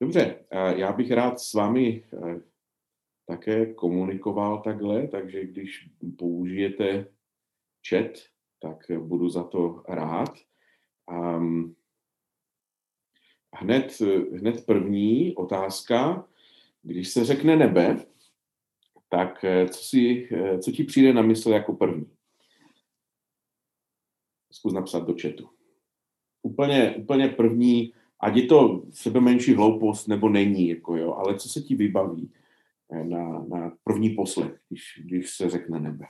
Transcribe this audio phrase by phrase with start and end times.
[0.00, 0.44] Dobře,
[0.76, 2.40] já bych rád s vámi eh,
[3.26, 7.12] také komunikoval takhle, takže když použijete
[7.88, 8.10] chat,
[8.60, 10.38] tak budu za to rád.
[13.54, 14.00] Hned,
[14.32, 16.28] hned první otázka,
[16.82, 18.06] když se řekne nebe,
[19.08, 22.16] tak eh, co, si, eh, co ti přijde na mysl jako první?
[24.52, 25.50] Zkus napsat do chatu.
[26.42, 31.48] Úplně, úplně první, ať je to sebe menší hloupost nebo není, jako jo, ale co
[31.48, 32.30] se ti vybaví
[32.92, 36.06] eh, na, na první poslech, když, když se řekne nebe?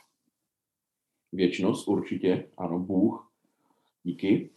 [1.32, 3.32] Věčnost určitě, ano, Bůh,
[4.02, 4.50] díky.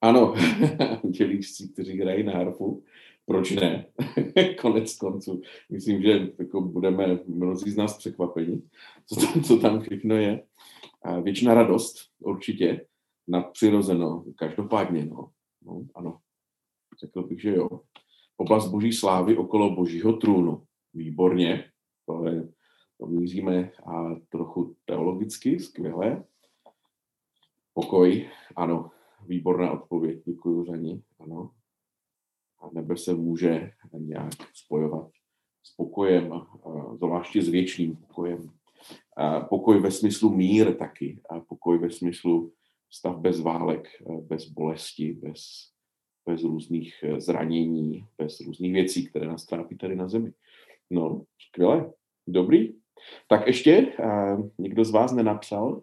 [0.00, 0.34] Ano,
[1.04, 2.84] dělíčci, kteří hrají na harfu,
[3.26, 3.86] proč ne?
[4.60, 5.42] Konec konců.
[5.70, 8.68] Myslím, že jako budeme mnozí z nás překvapení,
[9.06, 10.42] co tam, co tam všechno je.
[11.22, 12.86] Většina radost, určitě,
[13.28, 15.30] nadpřirozeno, každopádně, no.
[15.62, 15.86] no.
[15.94, 16.18] Ano,
[17.00, 17.68] řekl bych, že jo.
[18.36, 20.66] Oblast boží slávy okolo božího trůnu.
[20.94, 21.70] Výborně,
[22.06, 22.48] to, je,
[23.00, 26.24] to míříme a trochu teologicky, skvěle.
[27.74, 28.90] Pokoj, ano,
[29.26, 31.50] výborná odpověď, děkuji za ní, ano.
[32.60, 35.10] A nebe se může nějak spojovat
[35.62, 36.32] s pokojem,
[36.94, 38.50] zvláště s věčným pokojem.
[39.16, 42.52] A pokoj ve smyslu mír taky, a pokoj ve smyslu
[42.90, 43.88] stav bez válek,
[44.20, 45.71] bez bolesti, bez,
[46.26, 50.32] bez různých zranění, bez různých věcí, které nás trápí tady na zemi.
[50.90, 51.92] No, skvěle,
[52.26, 52.74] dobrý.
[53.28, 53.96] Tak ještě,
[54.58, 55.82] někdo z vás nenapsal,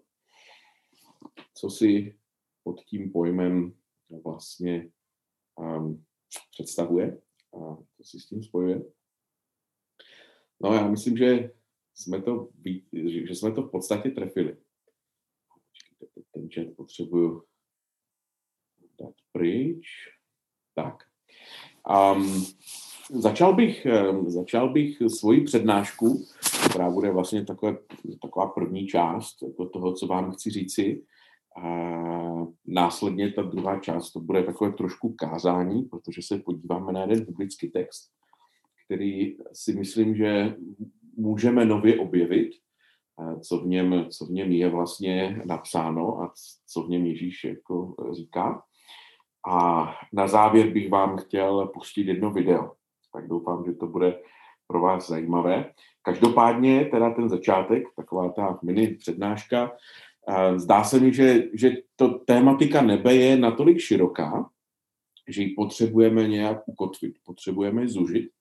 [1.54, 2.16] co si
[2.64, 3.74] pod tím pojmem
[4.24, 4.90] vlastně
[5.56, 6.06] um,
[6.52, 7.22] představuje
[7.54, 8.84] a co si s tím spojuje.
[10.64, 11.52] No já myslím, že
[11.94, 12.50] jsme to,
[12.94, 14.58] že jsme to v podstatě trefili.
[16.32, 17.46] Ten chat potřebuju
[19.00, 19.88] dát pryč.
[20.84, 21.04] Tak.
[22.16, 22.46] Um,
[23.10, 23.88] začal, bych,
[24.28, 26.26] začal bych svoji přednášku,
[26.70, 27.78] která bude vlastně takové,
[28.22, 31.04] taková první část jako toho, co vám chci říci,
[31.58, 37.26] a následně ta druhá část, to bude takové trošku kázání, protože se podíváme na jeden
[37.26, 38.12] biblický text,
[38.86, 40.56] který si myslím, že
[41.18, 42.52] můžeme nově objevit,
[43.42, 46.34] co v něm, co v něm je vlastně napsáno a
[46.68, 48.64] co v něm Ježíš jako říká.
[49.48, 52.72] A na závěr bych vám chtěl pustit jedno video.
[53.14, 54.20] Tak doufám, že to bude
[54.68, 55.72] pro vás zajímavé.
[56.02, 59.72] Každopádně teda ten začátek, taková ta mini přednáška,
[60.56, 64.50] Zdá se mi, že, že to tématika nebe je natolik široká,
[65.28, 68.32] že ji potřebujeme nějak ukotvit, potřebujeme ji zužit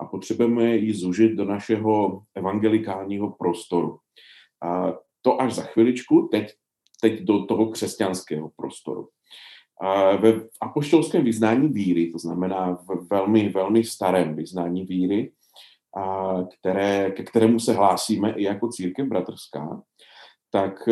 [0.00, 3.98] a potřebujeme ji zužit do našeho evangelikálního prostoru.
[4.62, 4.92] A
[5.22, 6.54] to až za chviličku, teď,
[7.00, 9.08] teď do toho křesťanského prostoru.
[10.20, 15.32] Ve apoštolském vyznání víry, to znamená v velmi, velmi starém vyznání víry,
[16.58, 19.82] které, ke kterému se hlásíme i jako církev bratrská,
[20.50, 20.88] tak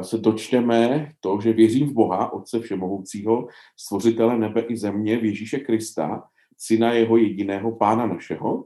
[0.00, 5.58] se dočteme to, že věřím v Boha, Otce Všemohoucího, stvořitele nebe i země, v Ježíše
[5.58, 6.22] Krista,
[6.58, 8.64] syna jeho jediného pána našeho,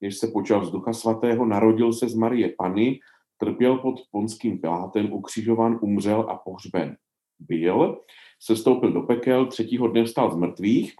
[0.00, 2.98] když se počal z Ducha Svatého, narodil se z Marie Pany,
[3.38, 6.96] trpěl pod ponským pilátem, ukřižovan, umřel a pohřben.
[7.38, 8.00] Byl,
[8.40, 10.94] se stoupil do pekel, třetího dne vstal z mrtvých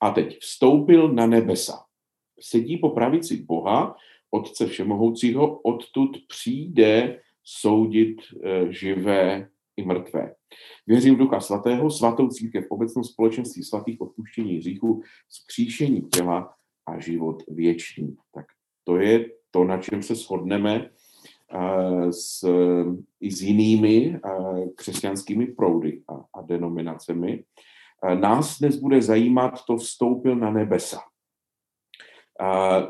[0.00, 1.84] a teď vstoupil na nebesa.
[2.40, 3.96] Sedí po pravici Boha,
[4.30, 10.34] Otce Všemohoucího, odtud přijde soudit eh, živé i mrtvé.
[10.86, 16.54] Věřím v Ducha Svatého, svatou církev, obecnou společenství svatých odpuštění hříchu, zkříšení těla
[16.86, 18.16] a život věčný.
[18.34, 18.46] Tak
[18.84, 20.90] to je to, na čem se shodneme
[22.10, 22.44] s,
[23.20, 24.20] i s jinými
[24.76, 27.44] křesťanskými proudy a, a denominacemi.
[28.20, 31.00] Nás dnes bude zajímat to vstoupil na nebesa.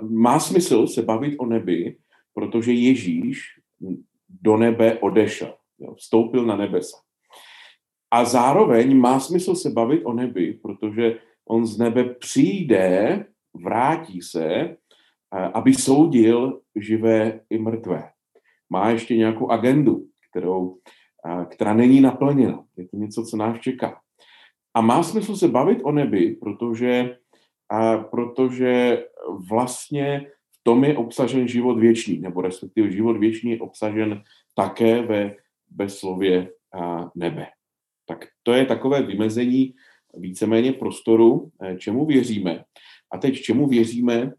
[0.01, 1.97] Má smysl se bavit o nebi,
[2.35, 3.41] protože Ježíš
[4.29, 5.55] do nebe odešel,
[5.97, 6.97] vstoupil na nebesa.
[8.11, 14.77] A zároveň má smysl se bavit o nebi, protože on z nebe přijde, vrátí se,
[15.55, 18.11] aby soudil živé i mrtvé.
[18.75, 20.79] Má ještě nějakou agendu, kterou,
[21.49, 22.65] která není naplněna.
[22.77, 24.01] Je to něco, co nás čeká.
[24.75, 27.19] A má smysl se bavit o nebi, protože,
[27.71, 29.05] a protože
[29.49, 30.27] vlastně
[30.63, 34.23] tom je obsažen život věčný, nebo respektive život věčný je obsažen
[34.55, 35.37] také ve,
[35.77, 37.47] ve slově a, nebe.
[38.07, 39.75] Tak to je takové vymezení
[40.15, 42.65] víceméně prostoru, eh, čemu věříme.
[43.13, 44.33] A teď čemu věříme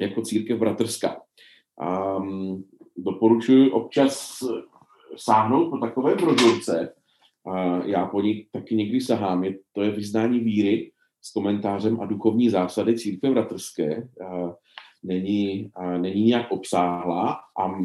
[0.00, 1.20] jako církev bratrská.
[2.18, 2.64] Um,
[2.98, 4.38] doporučuji občas
[5.16, 6.94] sáhnout po takové brožurce.
[7.84, 9.44] Já po ní taky někdy sahám.
[9.44, 14.08] Je, to je vyznání víry s komentářem a duchovní zásady církve bratrské.
[15.02, 17.78] Není, není nějak obsáhlá a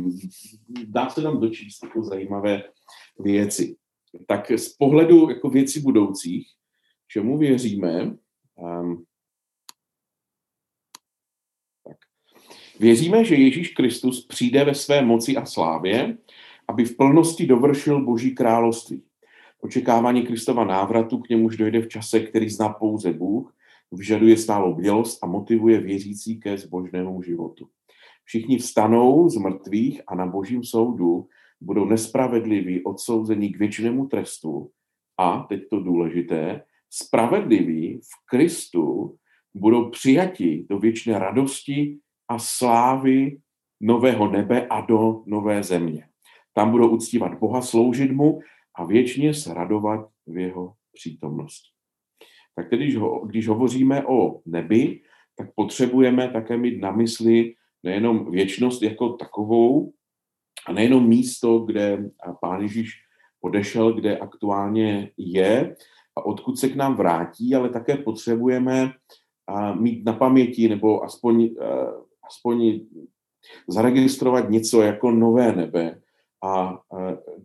[0.86, 2.64] dá se tam dočíst jako zajímavé
[3.20, 3.76] věci.
[4.28, 6.48] Tak z pohledu jako věcí budoucích,
[7.08, 8.16] čemu věříme,
[8.56, 9.04] um,
[11.84, 11.98] tak.
[12.80, 16.18] Věříme, že Ježíš Kristus přijde ve své moci a slávě,
[16.68, 19.04] aby v plnosti dovršil Boží království.
[19.62, 23.56] Očekávání Kristova návratu k němuž dojde v čase, který zná pouze Bůh,
[23.92, 27.68] vyžaduje stálou bdělost a motivuje věřící ke zbožnému životu.
[28.24, 31.28] Všichni vstanou z mrtvých a na božím soudu
[31.62, 34.70] budou nespravedliví odsouzení k věčnému trestu
[35.18, 39.16] a, teď to důležité, spravedliví v Kristu
[39.54, 41.98] budou přijati do věčné radosti
[42.28, 43.38] a slávy
[43.82, 46.08] nového nebe a do nové země.
[46.54, 48.40] Tam budou uctívat Boha, sloužit mu
[48.76, 51.70] a věčně se radovat v jeho přítomnosti.
[52.56, 55.02] Tak tedy, když, když hovoříme o nebi,
[55.36, 57.54] tak potřebujeme také mít na mysli
[57.84, 59.94] nejenom věčnost jako takovou,
[60.68, 62.10] a nejenom místo, kde
[62.42, 62.92] pán Ježíš
[63.42, 65.76] odešel, kde aktuálně je
[66.16, 68.92] a odkud se k nám vrátí, ale také potřebujeme
[69.80, 71.50] mít na paměti nebo aspoň,
[72.28, 72.80] aspoň
[73.68, 76.02] zaregistrovat něco jako nové nebe
[76.44, 76.80] a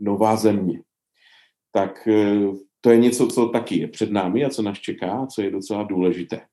[0.01, 0.83] nová země.
[1.73, 2.41] Tak e,
[2.81, 5.83] to je něco, co taky je před námi a co nás čeká, co je docela
[5.83, 6.47] důležité.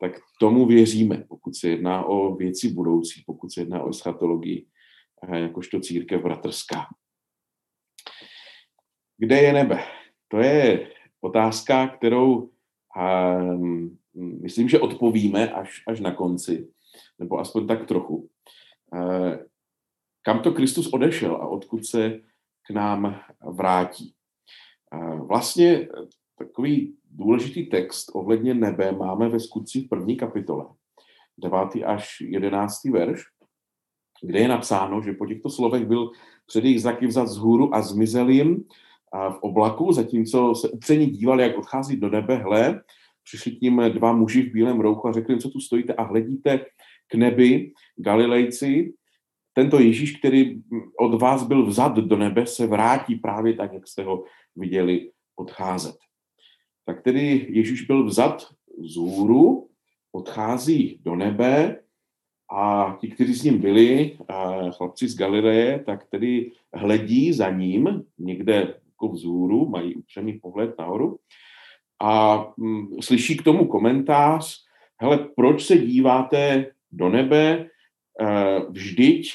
[0.00, 4.66] Tak tomu věříme, pokud se jedná o věci budoucí, pokud se jedná o eschatologii,
[5.28, 6.86] eh, jakožto církev bratrská.
[9.18, 9.84] Kde je nebe?
[10.28, 10.90] To je
[11.20, 12.50] otázka, kterou
[13.54, 16.68] um, myslím, že odpovíme až, až na konci,
[17.18, 18.28] nebo aspoň tak trochu.
[18.92, 19.34] Uh,
[20.22, 22.20] kam to Kristus odešel a odkud se
[22.66, 24.14] k nám vrátí?
[25.26, 25.88] Vlastně
[26.38, 30.64] takový důležitý text ohledně nebe máme ve skutcích první kapitole,
[31.38, 31.84] 9.
[31.86, 32.84] až 11.
[32.84, 33.22] verš,
[34.22, 36.10] kde je napsáno, že po těchto slovech byl
[36.46, 38.64] před jejich zaky vzat z hůru a zmizel jim
[39.30, 42.82] v oblaku, zatímco se upřeně dívali, jak odchází do nebe, hle,
[43.24, 46.02] přišli k ním dva muži v bílém rouchu a řekli jim, co tu stojíte a
[46.02, 46.64] hledíte
[47.12, 48.92] k nebi, Galilejci,
[49.52, 50.62] tento Ježíš, který
[50.98, 54.24] od vás byl vzat do nebe, se vrátí právě tak, jak jste ho
[54.56, 55.96] viděli odcházet.
[56.84, 58.48] Tak tedy Ježíš byl vzat
[58.78, 59.68] z hůru,
[60.12, 61.80] odchází do nebe
[62.52, 64.16] a ti, kteří s ním byli,
[64.76, 71.18] chlapci z Galileje, tak tedy hledí za ním někde jako vzhůru, mají upřený pohled nahoru
[72.02, 74.64] a hm, slyší k tomu komentář,
[75.00, 77.68] hele, proč se díváte do nebe,
[78.20, 79.28] uh, vždyť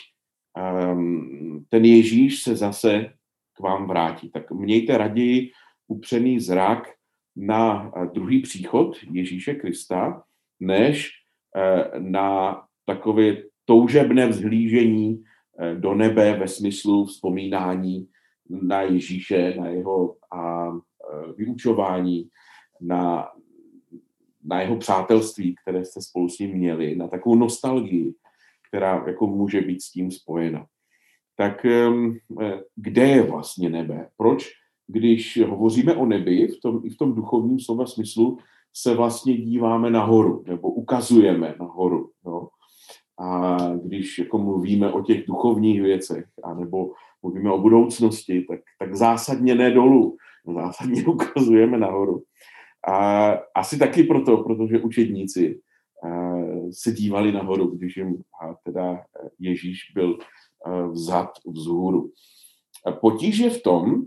[0.94, 3.14] um, ten Ježíš se zase
[3.54, 4.30] k vám vrátí.
[4.30, 5.52] Tak mějte raději
[5.88, 6.88] upřený zrak
[7.36, 10.24] na eh, druhý příchod Ježíše Krista,
[10.60, 11.12] než
[11.56, 15.24] eh, na takové toužebné vzhlížení
[15.60, 18.08] eh, do nebe ve smyslu vzpomínání
[18.50, 20.72] na Ježíše, na jeho a,
[21.38, 22.30] vyučování,
[22.82, 23.28] na,
[24.48, 28.14] na jeho přátelství, které jste spolu s ním měli, na takovou nostalgii,
[28.70, 30.66] která jako může být s tím spojena
[31.38, 31.90] tak eh,
[32.76, 34.10] kde je vlastně nebe?
[34.18, 34.50] Proč,
[34.88, 38.38] když hovoříme o nebi, v tom, i v tom duchovním slova smyslu,
[38.74, 42.10] se vlastně díváme nahoru, nebo ukazujeme nahoru.
[42.26, 42.48] Jo?
[43.20, 46.92] A když jako mluvíme o těch duchovních věcech, anebo
[47.24, 50.18] mluvíme o budoucnosti, tak, tak zásadně ne dolů,
[50.56, 52.24] zásadně ukazujeme nahoru.
[52.88, 55.60] A asi taky proto, protože učedníci
[56.04, 59.04] uh, se dívali nahoru, když jim a teda
[59.40, 60.18] Ježíš byl
[60.66, 62.12] Eh, vzad vzhůru.
[63.02, 64.04] Potíž je v tom,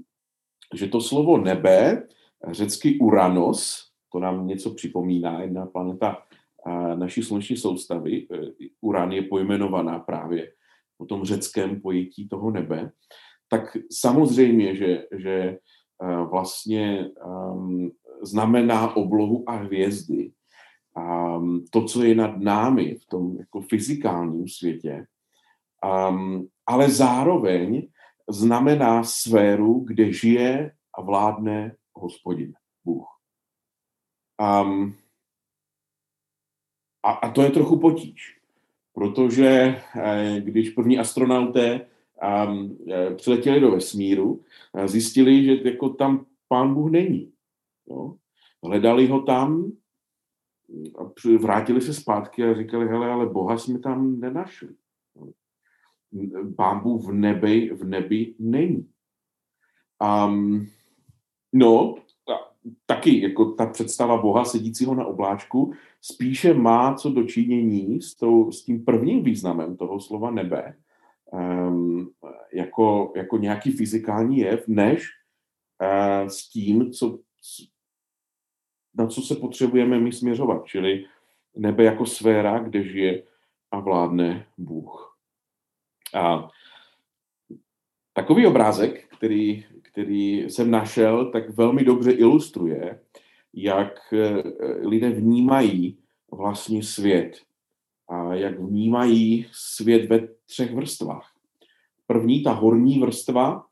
[0.75, 2.07] že to slovo nebe,
[2.50, 6.23] řecky Uranos, to nám něco připomíná, jedna planeta
[6.67, 10.53] eh, naší sluneční soustavy, eh, Uran je pojmenovaná právě
[10.99, 12.91] po tom řeckém pojetí toho nebe,
[13.49, 15.59] tak samozřejmě, že, že
[16.31, 17.91] vlastně um,
[18.23, 20.33] znamená oblohu a hvězdy.
[20.97, 25.07] Um, to, co je nad námi v tom jako fyzikálním světě,
[26.11, 27.89] um, ale zároveň
[28.29, 33.07] znamená sféru, kde žije a vládne hospodin, Bůh.
[34.62, 34.95] Um,
[37.03, 38.41] a, a to je trochu potíž,
[38.93, 41.87] protože eh, když první astronauté
[42.49, 42.79] um,
[43.17, 44.45] přiletěli do vesmíru,
[44.87, 47.33] zjistili, že jako tam pán Bůh není.
[47.87, 48.16] Jo?
[48.64, 49.72] Hledali ho tam,
[50.99, 54.68] a vrátili se zpátky a říkali, hele, ale Boha jsme tam nenašli
[56.42, 58.88] bámbu v nebi, v nebi není.
[60.26, 60.66] Um,
[61.52, 61.94] no,
[62.87, 68.64] taky jako ta představa Boha sedícího na obláčku spíše má co dočinění s, tou, s
[68.64, 70.76] tím prvním významem toho slova nebe,
[71.32, 72.10] um,
[72.52, 75.08] jako, jako nějaký fyzikální jev, než
[75.82, 77.18] uh, s tím, co,
[78.94, 81.04] na co se potřebujeme my směřovat, čili
[81.56, 83.23] nebe jako sféra, kde žije
[83.70, 85.18] a vládne Bůh.
[86.14, 86.49] A
[88.12, 93.00] takový obrázek, který, který jsem našel, tak velmi dobře ilustruje,
[93.54, 94.42] jak eh,
[94.88, 95.99] lidé vnímají
[96.32, 97.42] vlastně svět
[98.09, 101.32] a jak vnímají svět ve třech vrstvách.
[102.06, 103.66] První, ta horní vrstva,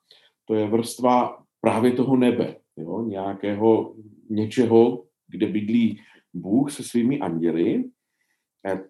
[0.45, 3.95] to je vrstva právě toho nebe, jo, nějakého
[4.31, 6.01] něčeho, kde bydlí
[6.35, 7.85] Bůh se svými anděly.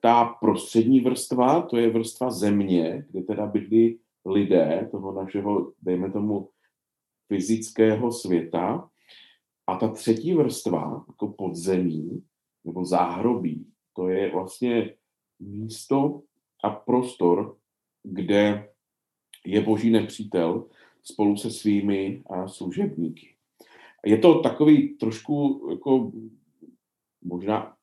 [0.00, 6.48] Ta prostřední vrstva, to je vrstva země, kde teda bydlí lidé toho našeho, dejme tomu,
[7.28, 8.90] fyzického světa.
[9.66, 12.24] A ta třetí vrstva, jako podzemí
[12.64, 14.94] nebo záhrobí, to je vlastně
[15.40, 16.22] místo
[16.64, 17.56] a prostor,
[18.02, 18.68] kde
[19.46, 20.66] je boží nepřítel
[21.02, 23.34] spolu se svými služebníky.
[24.06, 26.12] Je to takový trošku jako
[27.24, 27.74] možná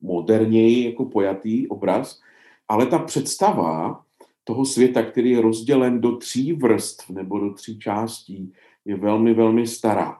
[0.00, 2.20] moderněji jako pojatý obraz,
[2.68, 4.04] ale ta představa
[4.44, 8.52] toho světa, který je rozdělen do tří vrstv nebo do tří částí,
[8.84, 10.18] je velmi, velmi stará.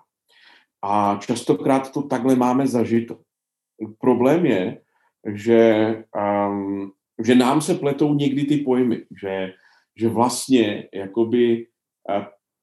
[0.83, 3.19] A častokrát to takhle máme zažito.
[3.99, 4.81] Problém je,
[5.35, 6.05] že,
[6.49, 6.93] um,
[7.25, 9.53] že nám se pletou někdy ty pojmy, že,
[9.97, 11.67] že vlastně jakoby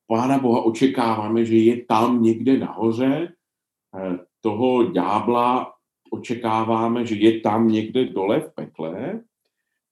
[0.10, 3.34] Pána Boha očekáváme, že je tam někde nahoře,
[3.94, 5.74] uh, toho ďábla
[6.12, 9.22] očekáváme, že je tam někde dole v pekle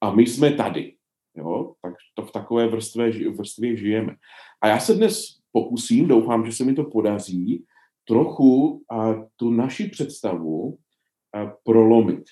[0.02, 0.94] a my jsme tady.
[1.36, 1.74] Jo?
[1.82, 4.16] Tak to v takové vrstvě, vrstvě žijeme.
[4.62, 7.66] A já se dnes pokusím, doufám, že se mi to podaří,
[8.08, 10.78] trochu a, tu naši představu
[11.34, 12.24] a, prolomit.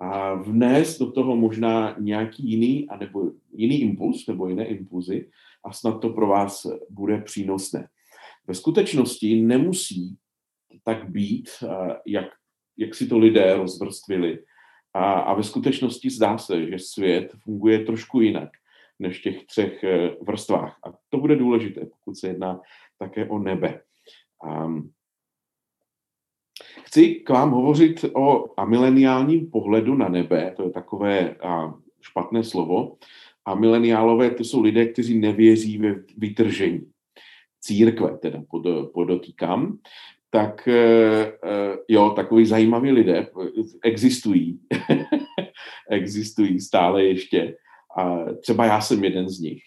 [0.00, 5.30] A vnést do toho možná nějaký jiný, anebo jiný impuls, nebo jiné impulzy
[5.64, 7.88] a snad to pro vás bude přínosné.
[8.46, 10.16] Ve skutečnosti nemusí
[10.84, 11.48] tak být,
[12.06, 12.26] jak,
[12.76, 14.44] jak si to lidé rozvrstvili,
[14.94, 18.50] a, a ve skutečnosti zdá se, že svět funguje trošku jinak
[18.98, 20.78] než v těch třech eh, vrstvách.
[20.86, 22.60] A to bude důležité, pokud se jedná
[22.98, 23.82] také o nebe.
[24.46, 24.92] Um,
[26.84, 32.96] chci k vám hovořit o amileniálním pohledu na nebe, to je takové a, špatné slovo.
[33.44, 36.80] A mileniálové to jsou lidé, kteří nevěří ve vytržení.
[37.60, 39.78] Církve teda pod, podotýkám
[40.32, 43.26] tak eh, eh, jo, takový zajímaví lidé
[43.84, 44.60] existují.
[45.90, 47.56] existují stále ještě.
[47.98, 49.62] A třeba já jsem jeden z nich.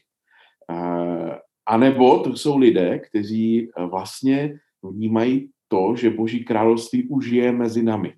[1.66, 7.84] A nebo to jsou lidé, kteří vlastně vnímají to, že Boží království už je mezi
[7.84, 8.14] nami.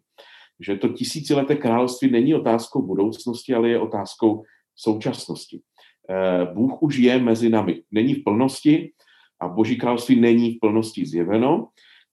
[0.59, 4.43] Že to tisícileté království není otázkou budoucnosti, ale je otázkou
[4.77, 5.61] současnosti.
[6.09, 7.83] Eh, Bůh už je mezi nami.
[7.91, 8.91] Není v plnosti
[9.39, 11.67] a Boží království není v plnosti zjeveno,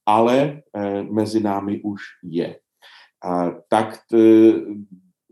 [0.06, 2.58] ale eh, mezi námi už je.
[3.24, 3.98] A, tak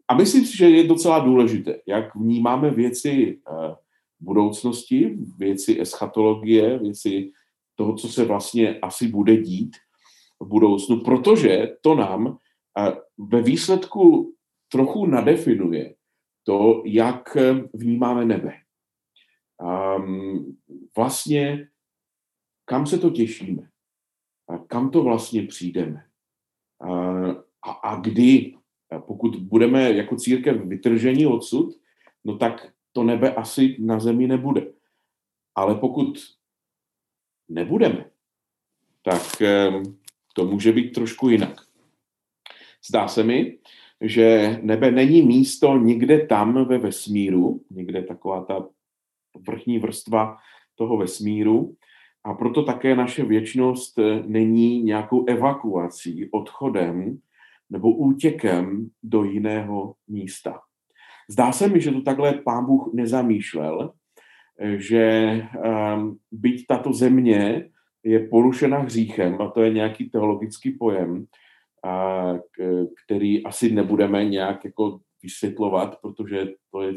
[0.09, 3.75] a myslím si, že je docela důležité, jak vnímáme věci eh,
[4.21, 7.33] budoucnosti, věci eschatologie, věci
[7.75, 9.77] toho, co se vlastně asi bude dít
[10.41, 12.39] v budoucnu, protože to nám
[13.19, 14.35] ve výsledku
[14.69, 15.95] trochu nadefinuje
[16.43, 17.37] to, jak
[17.73, 18.53] vnímáme nebe.
[19.97, 20.59] Um,
[20.97, 21.69] vlastně
[22.65, 23.73] kam se to těšíme
[24.59, 26.07] kam to vlastně přijdeme.
[27.63, 28.57] A, a kdy,
[29.07, 31.81] pokud budeme jako církev vytržení odsud,
[32.25, 34.73] no tak to nebe asi na zemi nebude.
[35.55, 36.19] Ale pokud
[37.49, 38.11] nebudeme,
[39.03, 39.23] tak
[40.35, 41.61] to může být trošku jinak.
[42.89, 43.59] Zdá se mi,
[44.03, 48.69] že nebe není místo někde tam ve vesmíru, někde taková ta
[49.49, 50.37] vrchní vrstva
[50.75, 51.75] toho vesmíru,
[52.25, 57.19] a proto také naše věčnost eh, není nějakou evakuací, odchodem
[57.71, 60.61] nebo útěkem do jiného místa.
[61.31, 63.93] Zdá se mi, že to takhle pán Bůh nezamýšlel,
[64.59, 65.47] eh, že
[65.97, 67.69] um, byť tato země
[68.05, 71.27] je porušena hříchem, a to je nějaký teologický pojem,
[71.85, 72.33] a,
[73.05, 76.95] který asi nebudeme nějak jako vysvětlovat, protože to, je,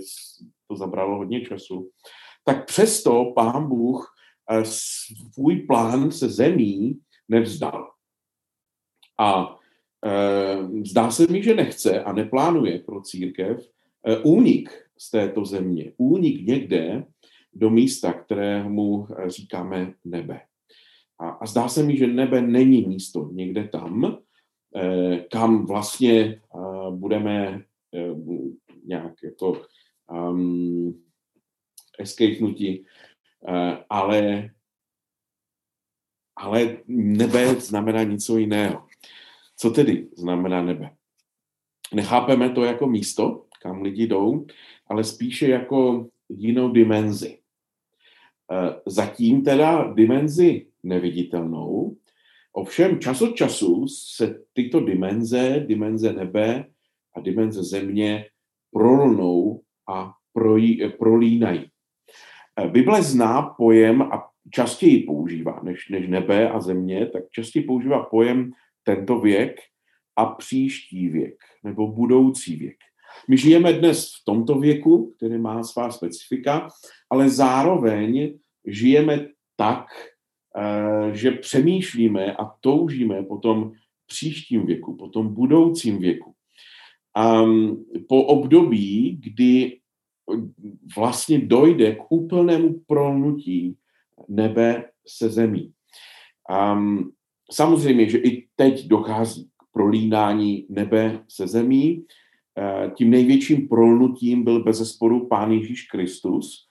[0.67, 1.89] to zabralo hodně času,
[2.45, 4.13] tak přesto pán Bůh
[4.63, 6.99] svůj plán se zemí
[7.29, 7.91] nevzdal.
[9.19, 9.59] A
[10.05, 13.69] e, zdá se mi, že nechce a neplánuje pro církev
[14.07, 15.93] e, únik z této země.
[15.97, 17.03] Únik někde
[17.53, 20.41] do místa, kterému říkáme nebe.
[21.19, 24.17] A, a zdá se mi, že nebe není místo někde tam, eh,
[25.31, 27.63] kam vlastně eh, budeme
[27.93, 28.15] eh,
[28.85, 29.65] nějak jako
[30.11, 31.03] um,
[31.99, 32.85] escapenutí,
[33.47, 34.49] eh, ale,
[36.35, 38.87] ale nebe znamená něco jiného.
[39.57, 40.95] Co tedy znamená nebe?
[41.93, 44.45] Nechápeme to jako místo, kam lidi jdou,
[44.87, 47.39] ale spíše jako jinou dimenzi.
[48.51, 51.97] Eh, zatím teda dimenzi neviditelnou,
[52.55, 56.65] ovšem čas od času se tyto dimenze, dimenze nebe
[57.15, 58.25] a dimenze země
[58.71, 61.65] prolnou a projí, prolínají.
[62.71, 68.51] Bible zná pojem a častěji používá než, než nebe a země, tak častěji používá pojem
[68.83, 69.55] tento věk
[70.15, 72.77] a příští věk nebo budoucí věk.
[73.29, 76.67] My žijeme dnes v tomto věku, který má svá specifika,
[77.09, 79.85] ale zároveň žijeme tak,
[81.11, 83.71] že přemýšlíme a toužíme po tom
[84.07, 86.33] příštím věku, po tom budoucím věku.
[87.15, 87.43] A
[88.07, 89.79] po období, kdy
[90.95, 93.75] vlastně dojde k úplnému prolnutí
[94.27, 95.71] nebe se zemí.
[96.73, 97.11] Um,
[97.51, 102.05] samozřejmě, že i teď dochází k prolínání nebe se zemí.
[102.57, 106.67] Uh, tím největším prolnutím byl bez zesporu Pán Ježíš Kristus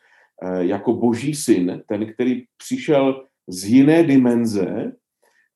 [0.59, 4.93] jako boží syn, ten, který přišel z jiné dimenze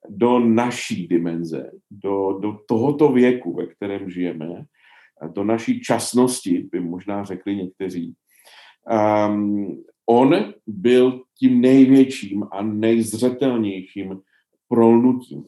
[0.08, 4.64] do naší dimenze, do, do tohoto věku, ve kterém žijeme,
[5.32, 8.14] do naší časnosti, by možná řekli někteří.
[9.28, 14.20] Um, on byl tím největším a nejzřetelnějším
[14.68, 15.44] prolnutím.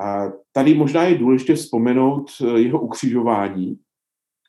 [0.00, 3.78] A tady možná je důležité vzpomenout eh, jeho ukřižování.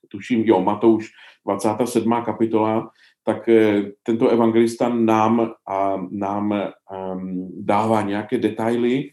[0.07, 1.09] Tuším, jo, Matouš
[1.45, 2.21] 27.
[2.25, 2.91] kapitola,
[3.27, 9.12] tak eh, tento evangelista nám, a, nám um, dává nějaké detaily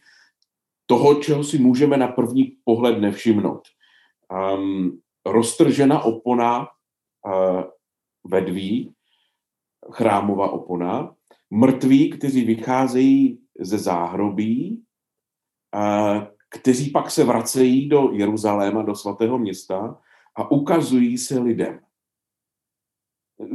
[0.86, 3.62] toho, čeho si můžeme na první pohled nevšimnout.
[4.30, 6.60] Um, roztržena opona
[7.26, 7.62] uh,
[8.24, 8.94] vedví,
[9.90, 11.14] chrámová opona,
[11.50, 14.82] mrtví, kteří vycházejí ze záhrobí,
[15.74, 19.98] uh, kteří pak se vracejí do Jeruzaléma, do svatého města
[20.36, 21.80] a ukazují se lidem.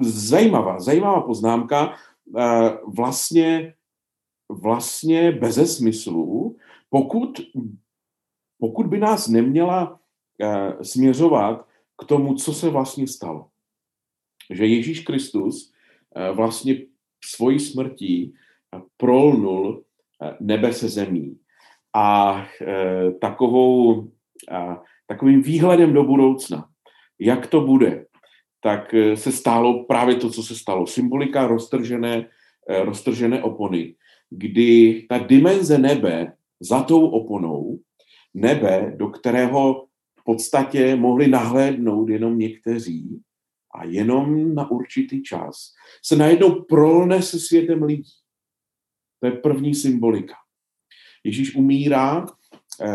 [0.01, 3.73] Zajímavá, zajímavá poznámka, uh, vlastně,
[4.49, 6.57] vlastně beze smyslu,
[6.89, 7.41] pokud,
[8.59, 9.99] pokud by nás neměla
[10.41, 11.67] Eh, směřovat
[12.01, 13.47] k tomu, co se vlastně stalo.
[14.49, 15.73] Že Ježíš Kristus
[16.15, 16.75] eh, vlastně
[17.25, 18.33] svojí smrtí
[18.75, 19.83] eh, prolnul
[20.39, 21.39] nebe se zemí.
[21.95, 22.45] A
[23.21, 24.11] takovou,
[25.07, 26.69] takovým výhledem do budoucna,
[27.19, 28.05] jak to bude,
[28.61, 30.87] tak se stalo právě to, co se stalo.
[30.87, 32.27] Symbolika roztržené,
[32.83, 33.95] roztržené opony,
[34.29, 37.79] kdy ta dimenze nebe za tou oponou,
[38.33, 39.89] nebe, do kterého
[40.29, 43.21] podstatě mohli nahlédnout jenom někteří
[43.75, 45.73] a jenom na určitý čas
[46.05, 48.11] se najednou prolne se světem lidí.
[49.19, 50.35] To je první symbolika.
[51.23, 52.87] Ježíš umírá eh,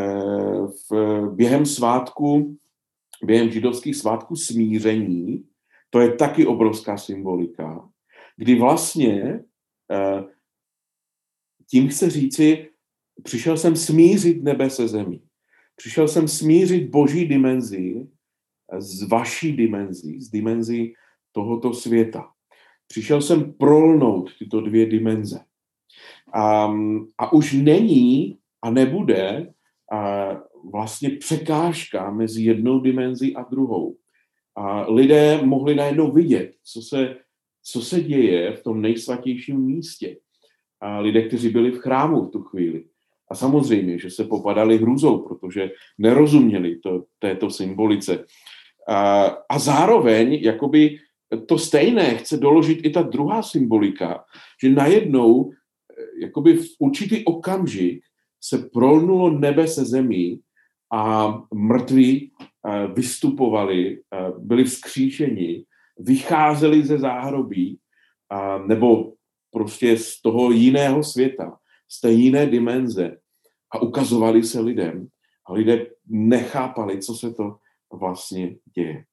[0.90, 2.56] v, během svátku,
[3.24, 5.44] během židovských svátků smíření,
[5.94, 7.88] to je taky obrovská symbolika,
[8.36, 9.40] kdy vlastně
[9.92, 10.24] eh,
[11.70, 12.70] tím chce říci,
[13.22, 15.22] přišel jsem smířit nebe se zemí.
[15.76, 18.06] Přišel jsem smířit boží dimenzi
[18.78, 20.94] s vaší dimenzí, s dimenzí
[21.32, 22.30] tohoto světa.
[22.86, 25.44] Přišel jsem prolnout tyto dvě dimenze.
[26.32, 26.74] A,
[27.18, 29.52] a už není a nebude
[29.92, 30.28] a
[30.72, 33.96] vlastně překážka mezi jednou dimenzí a druhou.
[34.56, 37.16] A lidé mohli najednou vidět, co se,
[37.62, 40.16] co se děje v tom nejsvatějším místě.
[40.80, 42.84] A lidé, kteří byli v chrámu v tu chvíli.
[43.30, 48.24] A samozřejmě, že se popadali hrůzou, protože nerozuměli to, této symbolice.
[48.88, 50.98] A, a zároveň, jakoby
[51.46, 54.24] to stejné chce doložit i ta druhá symbolika,
[54.62, 55.50] že najednou,
[56.20, 58.02] jakoby v určitý okamžik
[58.40, 60.40] se prolnulo nebe se zemí
[60.92, 62.30] a mrtví
[62.94, 64.00] vystupovali,
[64.38, 65.64] byli vzkříšeni,
[65.98, 67.78] vycházeli ze záhrobí
[68.66, 69.12] nebo
[69.50, 73.16] prostě z toho jiného světa z té jiné dimenze
[73.70, 75.06] a ukazovali se lidem
[75.46, 77.56] a lidé nechápali, co se to
[77.92, 79.04] vlastně děje.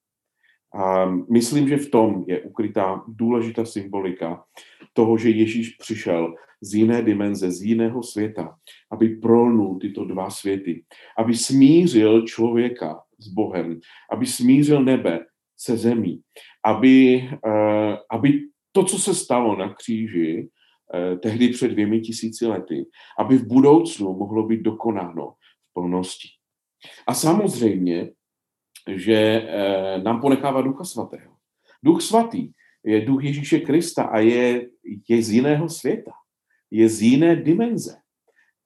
[0.74, 4.44] A myslím, že v tom je ukrytá důležitá symbolika
[4.92, 8.56] toho, že Ježíš přišel z jiné dimenze, z jiného světa,
[8.90, 10.84] aby prolnul tyto dva světy,
[11.18, 13.80] aby smířil člověka s Bohem,
[14.12, 15.20] aby smířil nebe
[15.56, 16.20] se zemí,
[16.64, 20.48] aby, uh, aby to, co se stalo na kříži,
[20.94, 22.86] eh, tehdy před dvěmi tisíci lety,
[23.18, 26.28] aby v budoucnu mohlo být dokonáno v plnosti.
[27.06, 28.10] A samozřejmě,
[28.88, 31.36] že eh, nám ponechává Ducha Svatého.
[31.82, 32.50] Duch Svatý
[32.84, 34.68] je duch Ježíše Krista a je,
[35.08, 36.12] je z jiného světa,
[36.70, 37.96] je z jiné dimenze.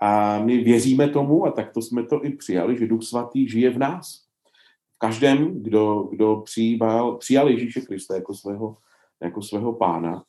[0.00, 3.78] A my věříme tomu, a takto jsme to i přijali, že Duch Svatý žije v
[3.78, 4.25] nás.
[4.96, 8.76] V každém, kdo, kdo přijal, přijal Ježíše Krista jako svého,
[9.22, 10.24] jako svého pána,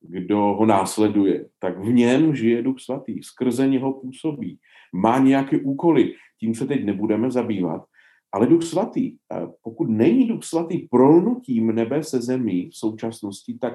[0.00, 4.58] kdo ho následuje, tak v něm žije Duch Svatý, skrze něho působí,
[4.92, 7.84] má nějaké úkoly, tím se teď nebudeme zabývat,
[8.32, 9.16] ale Duch Svatý,
[9.62, 13.74] pokud není Duch Svatý prolnutím nebe se zemí v současnosti, tak,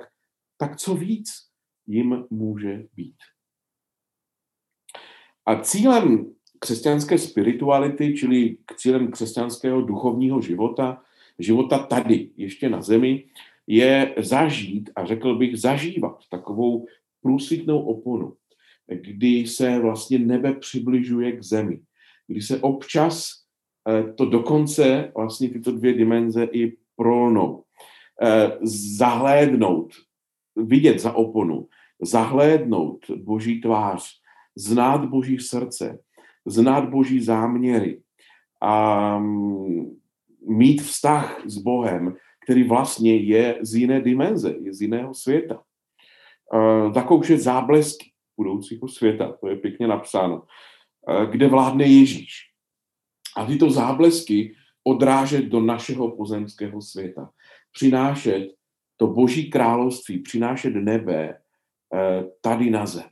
[0.57, 1.29] tak co víc
[1.87, 3.17] jim může být.
[5.45, 11.01] A cílem křesťanské spirituality, čili k cílem křesťanského duchovního života,
[11.39, 13.23] života tady, ještě na zemi,
[13.67, 16.85] je zažít a řekl bych zažívat takovou
[17.21, 18.33] průsvitnou oponu,
[18.87, 21.81] kdy se vlastně nebe přibližuje k zemi,
[22.27, 23.29] kdy se občas
[23.89, 27.63] eh, to dokonce vlastně tyto dvě dimenze i prolnou.
[28.21, 28.51] Eh,
[28.97, 29.93] zahlédnout,
[30.55, 31.67] vidět za oponu,
[32.01, 34.21] zahlédnout boží tvář,
[34.55, 35.99] znát boží srdce,
[36.45, 38.01] znát boží záměry
[38.61, 39.97] a mm,
[40.47, 45.63] mít vztah s Bohem, který vlastně je z jiné dimenze, je z jiného světa.
[46.93, 50.43] Zakoušet záblesky budoucího světa, to je pěkně napsáno,
[51.31, 52.51] kde vládne Ježíš.
[53.37, 57.29] A tyto záblesky odrážet do našeho pozemského světa.
[57.71, 58.47] Přinášet
[58.97, 61.37] to boží království, přinášet nebe e,
[62.41, 63.09] tady na zem.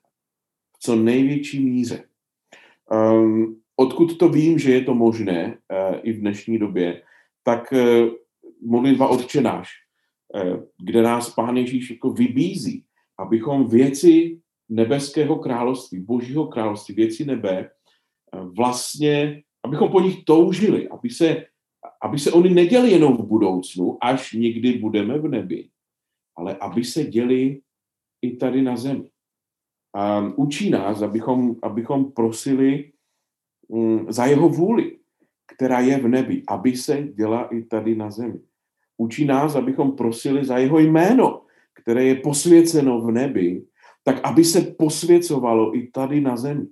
[0.76, 2.09] V co největší míře.
[2.90, 7.02] Um, odkud to vím, že je to možné uh, i v dnešní době,
[7.44, 8.10] tak uh,
[8.62, 9.70] modlitba odčenáš,
[10.34, 12.86] uh, kde nás Pán Ježíš jako vybízí,
[13.20, 17.70] abychom věci nebeského království, božího království, věci nebe,
[18.34, 21.46] uh, vlastně, abychom po nich toužili, aby se,
[22.04, 25.70] aby se oni neděli jenom v budoucnu, až někdy budeme v nebi,
[26.36, 27.62] ale aby se děli
[28.22, 29.10] i tady na zemi.
[29.94, 32.92] A učí nás, abychom, abychom prosili
[33.68, 34.98] um, za jeho vůli,
[35.56, 38.40] která je v nebi, aby se děla i tady na zemi.
[38.98, 41.42] Učí nás, abychom prosili za jeho jméno,
[41.74, 43.64] které je posvěceno v nebi,
[44.04, 46.68] tak aby se posvěcovalo i tady na zemi.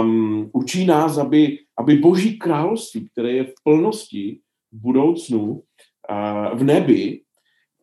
[0.00, 4.40] Um, učí nás, aby, aby Boží království, které je v plnosti
[4.72, 5.62] v budoucnu
[6.54, 7.22] v nebi,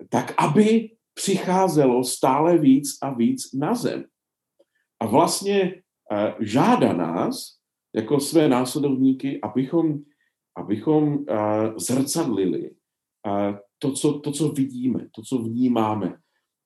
[0.10, 4.04] tak aby přicházelo stále víc a víc na zem.
[5.00, 7.60] A vlastně uh, žádá nás,
[7.96, 10.00] jako své následovníky, abychom,
[10.56, 11.26] abychom uh,
[11.78, 16.18] zrcadlili uh, to, co, to, co vidíme, to, co vnímáme.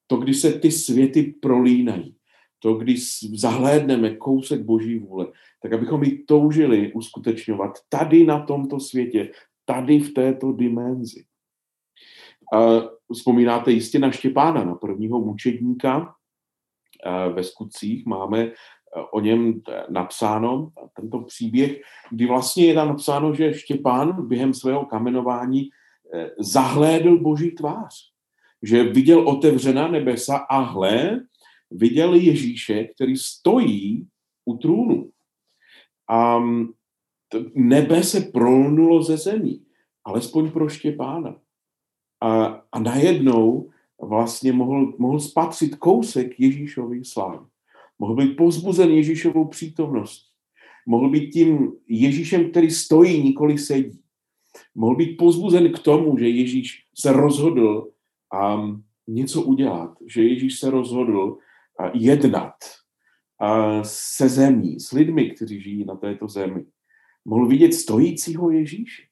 [0.08, 2.16] To, kdy se ty světy prolínají.
[2.60, 9.32] To, když zahlédneme kousek Boží vůle, tak abychom ji toužili uskutečňovat tady na tomto světě,
[9.66, 11.26] tady v této dimenzi.
[13.14, 16.16] Vzpomínáte jistě na Štěpána, na prvního mučedníka,
[17.34, 18.52] ve skutcích máme
[19.12, 25.70] o něm napsáno, tento příběh, kdy vlastně je tam napsáno, že Štěpán během svého kamenování
[26.14, 28.14] eh, zahlédl boží tvář.
[28.62, 31.20] Že viděl otevřená nebesa a hle,
[31.72, 34.08] viděl Ježíše, který stojí
[34.46, 35.10] u trůnu.
[36.10, 36.44] A
[37.56, 39.66] nebe se prolnulo ze zemí,
[40.06, 41.43] alespoň pro Štěpána.
[42.24, 43.70] A, a najednou
[44.02, 47.46] vlastně mohl, mohl spatřit kousek Ježíšovy slávy.
[48.00, 50.26] Mohl být pozbuzen Ježíšovou přítomnost.
[50.88, 54.00] Mohl být tím Ježíšem, který stojí, nikoli sedí.
[54.76, 57.92] Mohl být pozbuzen k tomu, že Ježíš se rozhodl
[58.56, 62.54] um, něco udělat, že Ježíš se rozhodl uh, jednat
[63.42, 66.66] uh, se zemí, s lidmi, kteří žijí na této zemi.
[67.26, 69.04] Mohl vidět stojícího Ježíše,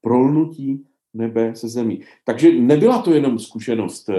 [0.00, 0.86] prolnutí
[1.16, 2.00] nebe se zemí.
[2.24, 4.14] Takže nebyla to jenom zkušenost uh,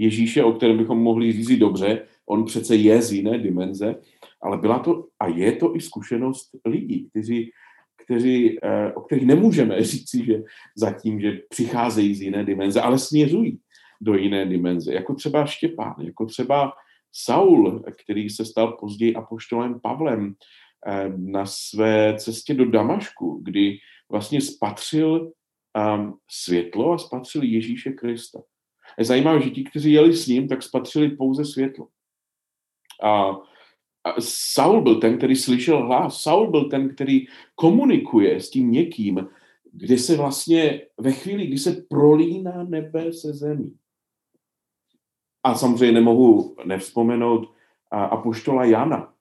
[0.00, 3.94] Ježíše, o kterém bychom mohli říct dobře, on přece je z jiné dimenze,
[4.42, 7.50] ale byla to a je to i zkušenost lidí, kteří,
[8.04, 10.42] kteří, eh, o kterých nemůžeme říci, že
[10.76, 13.58] zatím, že přicházejí z jiné dimenze, ale směřují
[14.00, 16.72] do jiné dimenze, jako třeba Štěpán, jako třeba
[17.12, 20.34] Saul, který se stal později apoštolem Pavlem
[20.86, 23.78] eh, na své cestě do Damašku, kdy
[24.10, 25.32] vlastně spatřil
[25.78, 28.40] ehm, světlo a spatřil Ježíše Krista.
[28.98, 31.88] Je zajímavé, že ti, kteří jeli s ním, tak spatřili pouze světlo.
[33.02, 33.30] A,
[34.04, 36.22] a Saul byl ten, který slyšel hlas.
[36.22, 39.28] Saul byl ten, který komunikuje s tím někým,
[39.72, 43.76] kde se vlastně ve chvíli, kdy se prolíná nebe se zemí.
[45.44, 47.54] a samozřejmě nemohu nevzpomenout
[47.90, 49.14] apoštola Jana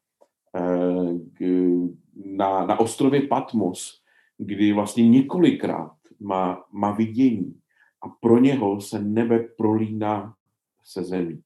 [2.26, 4.02] na, na ostrově Patmos,
[4.38, 7.56] kdy vlastně několikrát má, má vidění
[8.02, 10.34] a pro něho se nebe prolíná
[10.84, 11.42] se zemí.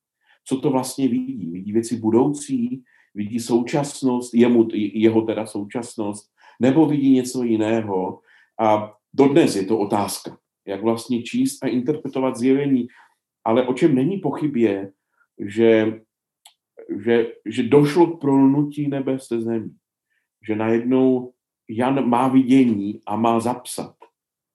[0.45, 1.51] Co to vlastně vidí?
[1.51, 8.19] Vidí věci budoucí, vidí současnost, jemu, jeho teda současnost, nebo vidí něco jiného.
[8.60, 12.88] A dodnes je to otázka, jak vlastně číst a interpretovat zjevení.
[13.43, 14.91] Ale o čem není pochyb je,
[15.39, 16.01] že,
[17.05, 19.75] že, že došlo k prolnutí nebe se zemí.
[20.47, 21.34] Že najednou
[21.69, 24.01] Jan má vidění a má zapsat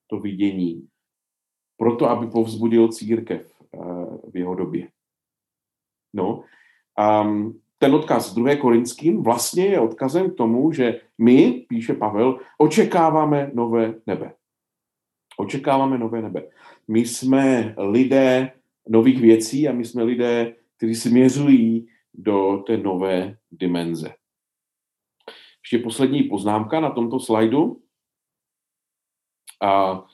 [0.07, 0.89] to vidění,
[1.77, 3.79] proto aby povzbudil církev eh,
[4.31, 4.89] v jeho době.
[6.15, 6.45] No,
[7.25, 8.57] um, ten odkaz 2.
[8.57, 14.35] Korinským vlastně je odkazem k tomu, že my, píše Pavel, očekáváme nové nebe.
[15.37, 16.49] Očekáváme nové nebe.
[16.89, 18.53] My jsme lidé
[18.89, 24.15] nových věcí a my jsme lidé, kteří směřují do té nové dimenze.
[25.65, 27.83] Ještě poslední poznámka na tomto slajdu.
[29.63, 30.05] A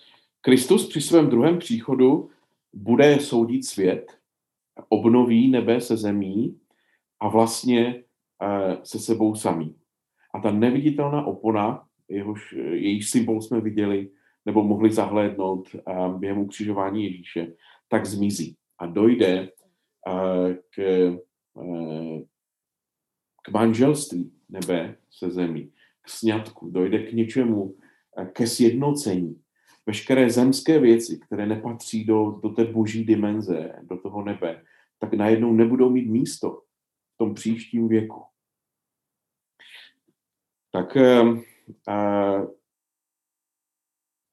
[0.40, 2.30] Kristus při svém druhém příchodu
[2.72, 4.18] bude soudit svět,
[4.88, 6.60] obnoví nebe se zemí
[7.20, 8.04] a vlastně
[8.42, 9.76] eh, se sebou samý.
[10.34, 14.10] A ta neviditelná opona, jehož, jejíž symbol jsme viděli,
[14.46, 17.52] nebo mohli zahlédnout eh, během ukřižování Ježíše,
[17.88, 19.48] tak zmizí a dojde
[20.08, 21.12] eh, k,
[23.42, 27.74] k manželství nebe se zemí, k sňatku, dojde k něčemu,
[28.32, 29.42] ke sjednocení.
[29.86, 34.64] Veškeré zemské věci, které nepatří do, do té boží dimenze, do toho nebe,
[34.98, 36.62] tak najednou nebudou mít místo
[37.14, 38.22] v tom příštím věku.
[40.72, 42.46] Tak uh,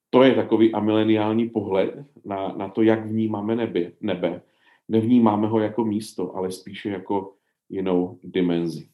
[0.09, 4.41] to je takový amileniální pohled na, na to, jak vnímáme nebe, nebe.
[4.87, 7.35] Nevnímáme ho jako místo, ale spíše jako
[7.69, 8.89] jinou dimenzi.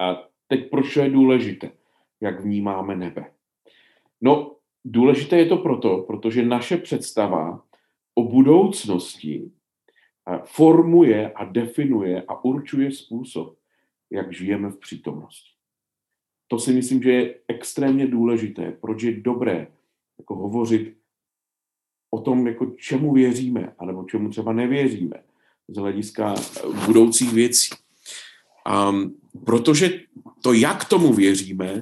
[0.00, 1.72] A teď proč je důležité,
[2.20, 3.32] jak vnímáme nebe?
[4.20, 7.64] No, důležité je to proto, protože naše představa
[8.14, 9.50] o budoucnosti
[10.44, 13.56] formuje a definuje a určuje způsob,
[14.10, 15.50] jak žijeme v přítomnosti.
[16.48, 19.66] To si myslím, že je extrémně důležité, proč je dobré
[20.18, 20.96] jako hovořit
[22.10, 25.22] o tom, jako čemu věříme, anebo čemu třeba nevěříme
[25.68, 26.34] z hlediska
[26.86, 27.74] budoucích věcí.
[28.90, 30.00] Um, protože
[30.42, 31.80] to, jak tomu věříme,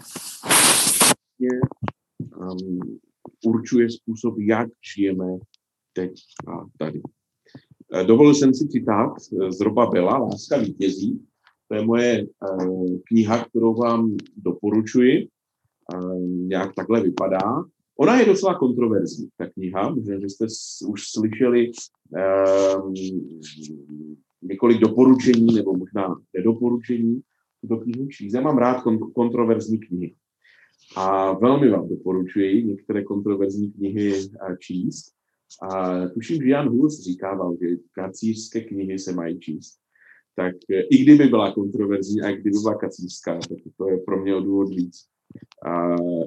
[2.53, 2.99] um,
[3.45, 5.39] určuje způsob, jak žijeme
[5.93, 6.13] teď
[6.49, 7.03] a tady.
[7.95, 11.27] Eh, dovolil jsem si citát z Roba Bela, Láska vítězí.
[11.69, 15.29] To je moje uh, kniha, kterou vám doporučuji.
[16.27, 17.65] Nějak takhle vypadá.
[17.99, 19.95] Ona je docela kontroverzní, ta kniha.
[19.95, 20.47] Možná, že jste
[20.89, 21.71] už slyšeli
[22.81, 22.93] uh,
[24.43, 27.21] několik doporučení, nebo možná nedoporučení
[27.61, 28.09] tuto knihu.
[28.35, 30.15] Já mám rád kont- kontroverzní knihy.
[30.97, 34.13] A velmi vám doporučuji některé kontroverzní knihy
[34.59, 35.13] číst.
[35.63, 39.79] A tuším, že Jan Hus říkával, že kacířské knihy se mají číst.
[40.37, 44.23] Tak e, i kdyby byla kontroverzní a i kdyby byla kacířská, tak to je pro
[44.23, 45.09] mě o důvod víc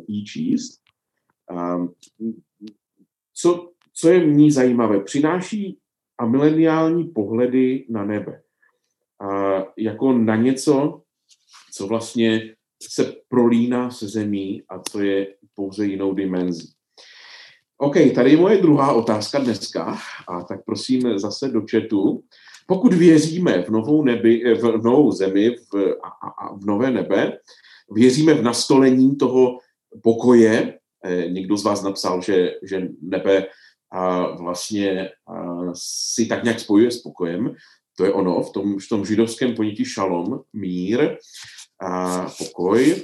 [0.08, 0.80] jí číst.
[1.50, 1.88] A,
[3.34, 5.00] co, co je v ní zajímavé?
[5.04, 5.78] Přináší
[6.18, 8.42] a mileniální pohledy na nebe.
[9.22, 11.02] A jako na něco,
[11.74, 12.56] co vlastně
[12.90, 16.70] se prolíná se zemí a co je pouze jinou dimenzí.
[17.78, 22.24] OK, tady je moje druhá otázka dneska, a tak prosím zase do četu.
[22.68, 27.38] Pokud věříme v novou, nebi, v novou zemi, v, a, a v nové nebe,
[27.92, 29.58] věříme v nastolení toho
[30.04, 33.46] pokoje, eh, někdo z vás napsal, že, že nebe
[33.92, 37.56] a vlastně a si tak nějak spojuje s pokojem,
[37.98, 41.18] to je ono, v tom, v tom židovském ponětí šalom, mír,
[41.82, 43.04] a pokoj,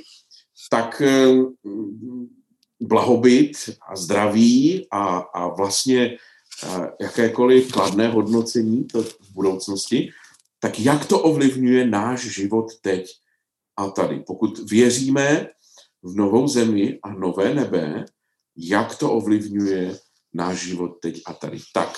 [0.70, 1.28] tak eh,
[2.82, 6.18] blahobyt a zdraví a, a vlastně
[7.02, 10.10] jakékoliv kladné hodnocení to v budoucnosti,
[10.60, 13.12] tak jak to ovlivňuje náš život teď
[13.76, 14.20] a tady.
[14.28, 15.48] Pokud věříme
[16.04, 18.06] v novou zemi a nové nebe,
[18.58, 20.00] jak to ovlivňuje
[20.34, 21.60] náš život teď a tady.
[21.74, 21.94] Tak,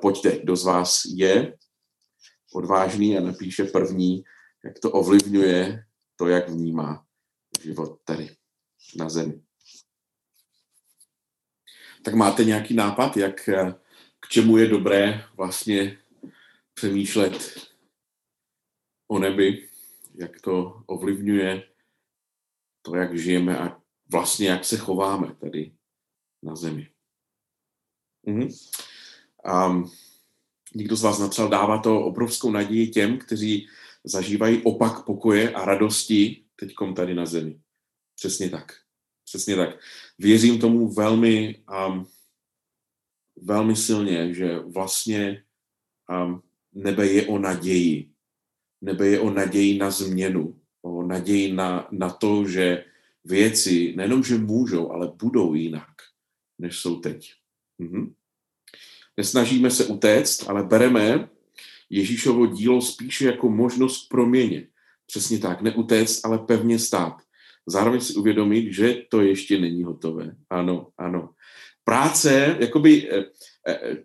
[0.00, 1.54] pojďte, kdo z vás je
[2.54, 4.24] odvážný a napíše první,
[4.66, 5.84] jak to ovlivňuje
[6.16, 7.06] to, jak vnímá
[7.62, 8.36] život tady
[8.96, 9.46] na zemi
[12.06, 13.74] tak máte nějaký nápad, jak, eh,
[14.20, 15.98] k čemu je dobré vlastně
[16.74, 17.66] přemýšlet
[19.08, 19.68] o nebi,
[20.14, 21.62] jak to ovlivňuje
[22.82, 25.72] to, jak žijeme a vlastně jak se chováme tady
[26.42, 26.90] na zemi.
[28.26, 28.48] Mhm.
[29.66, 29.90] Um,
[30.74, 33.68] někdo z vás napsal, dává to obrovskou naději těm, kteří
[34.06, 37.60] zažívají opak pokoje a radosti teďkom tady na zemi.
[38.14, 38.72] Přesně tak.
[39.24, 39.80] Přesně tak.
[40.18, 42.06] Věřím tomu velmi, um,
[43.36, 45.44] velmi silně, že vlastně
[46.10, 46.42] um,
[46.72, 48.10] nebe je o naději.
[48.80, 52.84] Nebe je o naději na změnu, o naději na, na to, že
[53.24, 55.94] věci nejenom, že můžou, ale budou jinak,
[56.58, 57.32] než jsou teď.
[57.78, 58.14] Mhm.
[59.16, 61.28] Nesnažíme se utéct, ale bereme
[61.90, 64.68] Ježíšovo dílo spíše jako možnost k proměně.
[65.06, 67.22] Přesně tak, neutéct, ale pevně stát.
[67.66, 70.36] Zároveň si uvědomit, že to ještě není hotové.
[70.50, 71.34] Ano, ano.
[71.84, 73.24] Práce, jakoby eh,
[73.68, 74.04] eh,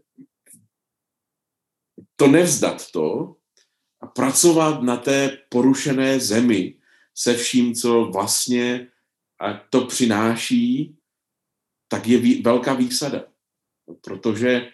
[2.15, 3.35] to nevzdat to
[4.01, 6.75] a pracovat na té porušené zemi
[7.15, 8.87] se vším, co vlastně
[9.69, 10.95] to přináší,
[11.87, 13.25] tak je velká výsada.
[14.01, 14.69] Protože,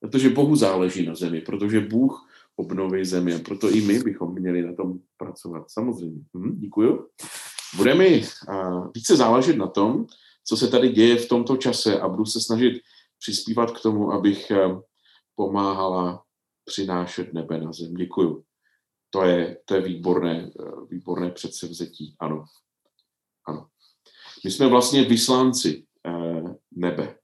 [0.00, 2.29] protože Bohu záleží na zemi, protože Bůh
[2.60, 5.70] obnoví zemi a proto i my bychom měli na tom pracovat.
[5.70, 6.22] Samozřejmě.
[6.36, 7.08] Hm, děkuju.
[7.76, 10.06] Bude mi uh, více záležet na tom,
[10.44, 12.82] co se tady děje v tomto čase a budu se snažit
[13.18, 14.80] přispívat k tomu, abych uh,
[15.34, 16.22] pomáhala
[16.64, 17.94] přinášet nebe na zem.
[17.94, 18.44] Děkuju.
[19.10, 22.16] To je, to je výborné, uh, výborné předsevzetí.
[22.20, 22.44] Ano.
[23.48, 23.66] Ano.
[24.44, 27.16] My jsme vlastně vyslánci uh, nebe.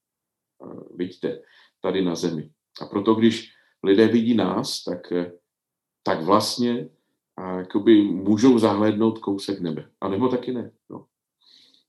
[0.97, 1.43] Vidíte,
[1.81, 2.51] tady na zemi.
[2.81, 5.25] A proto, když lidé vidí nás, tak, uh,
[6.03, 6.89] tak vlastně
[7.37, 9.91] a jakoby můžou zahlédnout kousek nebe.
[10.01, 10.73] A nebo taky ne.
[10.91, 11.07] No.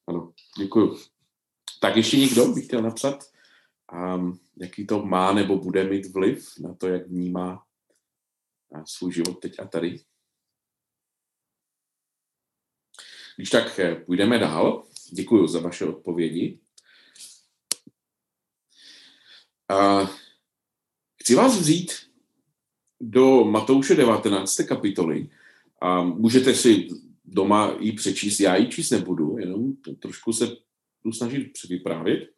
[0.07, 0.97] Ano, děkuju.
[1.81, 3.23] Tak ještě někdo by chtěl napsat,
[4.15, 7.63] um, jaký to má nebo bude mít vliv na to, jak vnímá
[8.85, 9.99] svůj život teď a tady.
[13.35, 16.59] Když tak eh, půjdeme dál, děkuji za vaše odpovědi.
[19.69, 20.09] A
[21.27, 21.91] chci vás vzít
[23.01, 24.55] do Matouše 19.
[24.55, 25.29] kapitoly,
[25.81, 26.87] a můžete si
[27.25, 30.47] doma ji přečíst, já ji číst nebudu, jenom trošku se
[31.03, 32.29] budu snažit vyprávět.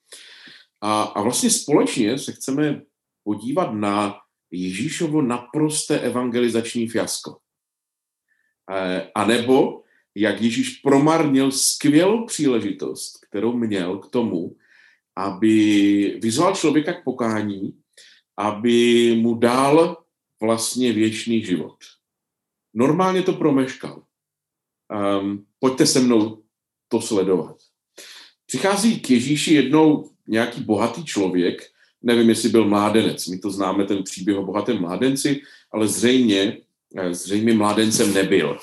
[0.82, 2.82] A, a vlastně společně se chceme
[3.24, 4.16] podívat na
[4.52, 7.38] Ježíšovo naprosté evangelizační fiasko.
[8.72, 9.84] E, a nebo
[10.16, 14.56] jak Ježíš promarnil skvělou příležitost, kterou měl k tomu,
[15.16, 17.79] aby vyzval člověka k pokání,
[18.40, 19.98] aby mu dal
[20.42, 21.76] vlastně věčný život.
[22.74, 24.04] Normálně to promeškal.
[25.22, 26.42] Um, pojďte se mnou
[26.88, 27.56] to sledovat.
[28.46, 31.62] Přichází k Ježíši jednou nějaký bohatý člověk,
[32.02, 36.58] nevím, jestli byl mládenec, my to známe, ten příběh o bohatém mládenci, ale zřejmě,
[36.96, 38.58] eh, zřejmě mládencem nebyl,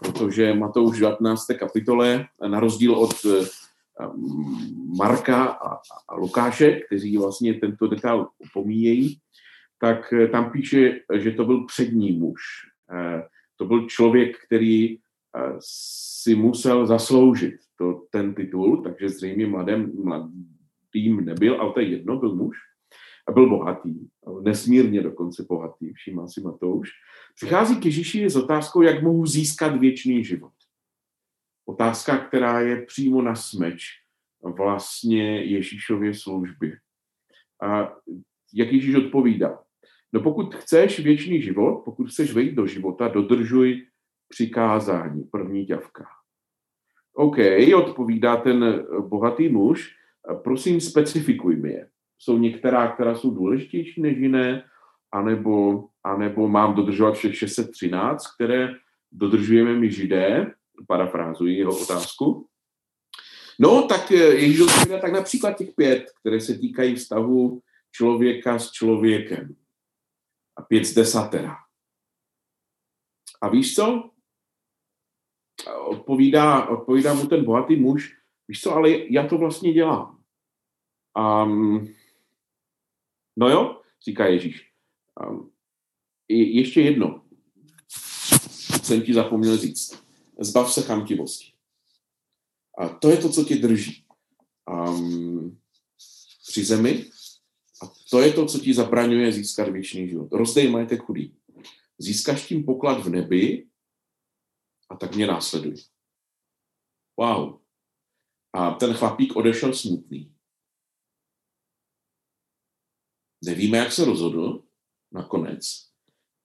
[0.00, 1.54] protože Matouš 19.
[1.54, 3.46] kapitole, na rozdíl od eh,
[4.98, 5.74] Marka a,
[6.08, 9.18] a Lukáše, kteří vlastně tento detail opomíjejí,
[9.80, 12.40] tak eh, tam píše, že to byl přední muž.
[13.56, 14.98] To byl člověk, který eh,
[16.24, 22.18] si musel zasloužit to, ten titul, takže zřejmě mladým, mladým nebyl, ale to je jedno,
[22.18, 22.56] byl muž
[23.28, 23.94] a byl bohatý,
[24.42, 26.88] nesmírně dokonce bohatý, všímá si Matouš.
[27.34, 30.52] Přichází k Ježíši s otázkou, jak mohu získat věčný život.
[31.66, 33.84] Otázka, která je přímo na smeč
[34.42, 36.78] vlastně Ježíšově službě.
[37.62, 37.96] A
[38.54, 39.58] jak Ježíš odpovídá?
[40.12, 43.86] No pokud chceš věčný život, pokud chceš vejít do života, dodržuj
[44.28, 46.06] přikázání, první ťavka.
[47.14, 47.36] OK,
[47.76, 49.96] odpovídá ten bohatý muž,
[50.44, 51.88] prosím specifikuj mi je.
[52.18, 54.64] Jsou některá, která jsou důležitější než jiné,
[55.12, 58.74] anebo, anebo mám dodržovat všech 613, které
[59.12, 60.54] dodržujeme my židé,
[60.86, 62.48] parafrázuji jeho otázku.
[63.58, 69.56] No, tak Ježíš odpovídá tak například těch pět, které se týkají vztahu člověka s člověkem
[70.56, 71.56] a pět z desatera.
[73.42, 74.10] A víš co?
[75.86, 78.16] Odpovídá, odpovídá mu ten bohatý muž,
[78.48, 80.22] víš co, ale já to vlastně dělám.
[81.18, 81.94] Um,
[83.36, 84.72] no jo, říká Ježíš.
[85.28, 85.52] Um,
[86.28, 87.24] ještě jedno.
[88.82, 90.03] Jsem ti zapomněl říct.
[90.38, 91.52] Zbav se chamtivosti.
[92.78, 94.06] A to je to, co tě drží.
[94.70, 95.60] Um,
[96.48, 97.10] při zemi
[97.82, 100.32] a to je to, co ti zabraňuje získat věčný život.
[100.32, 101.36] Rozdej majetek chudý.
[101.98, 103.68] Získáš tím poklad v nebi
[104.90, 105.74] a tak mě následuj.
[107.16, 107.60] Wow.
[108.52, 110.34] A ten chlapík odešel smutný.
[113.44, 114.64] Nevíme, jak se rozhodl
[115.12, 115.90] nakonec.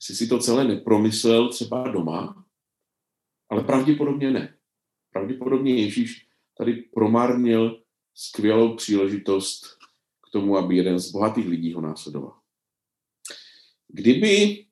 [0.01, 2.45] Jestli si to celé nepromyslel třeba doma,
[3.49, 4.55] ale pravděpodobně ne.
[5.13, 6.27] Pravděpodobně Ježíš
[6.57, 7.81] tady promarnil
[8.13, 9.65] skvělou příležitost
[10.27, 12.39] k tomu, aby jeden z bohatých lidí ho následoval.
[13.87, 14.65] kdyby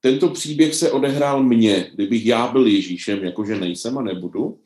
[0.00, 4.62] tento příběh se odehrál mně, kdybych já byl Ježíšem, jakože nejsem a nebudu,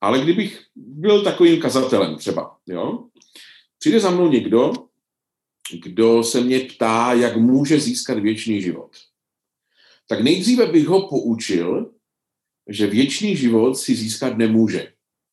[0.00, 3.08] ale kdybych byl takovým kazatelem třeba, jo,
[3.78, 4.72] přijde za mnou někdo,
[5.82, 8.96] kdo se mě ptá, jak může získat věčný život.
[10.08, 11.94] Tak nejdříve bych ho poučil,
[12.68, 14.92] že věčný život si získat nemůže,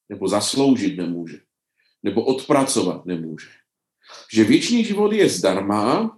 [0.10, 1.40] nebo zasloužit nemůže,
[2.04, 3.48] nebo odpracovat nemůže.
[4.34, 6.18] Že věčný život je zdarma,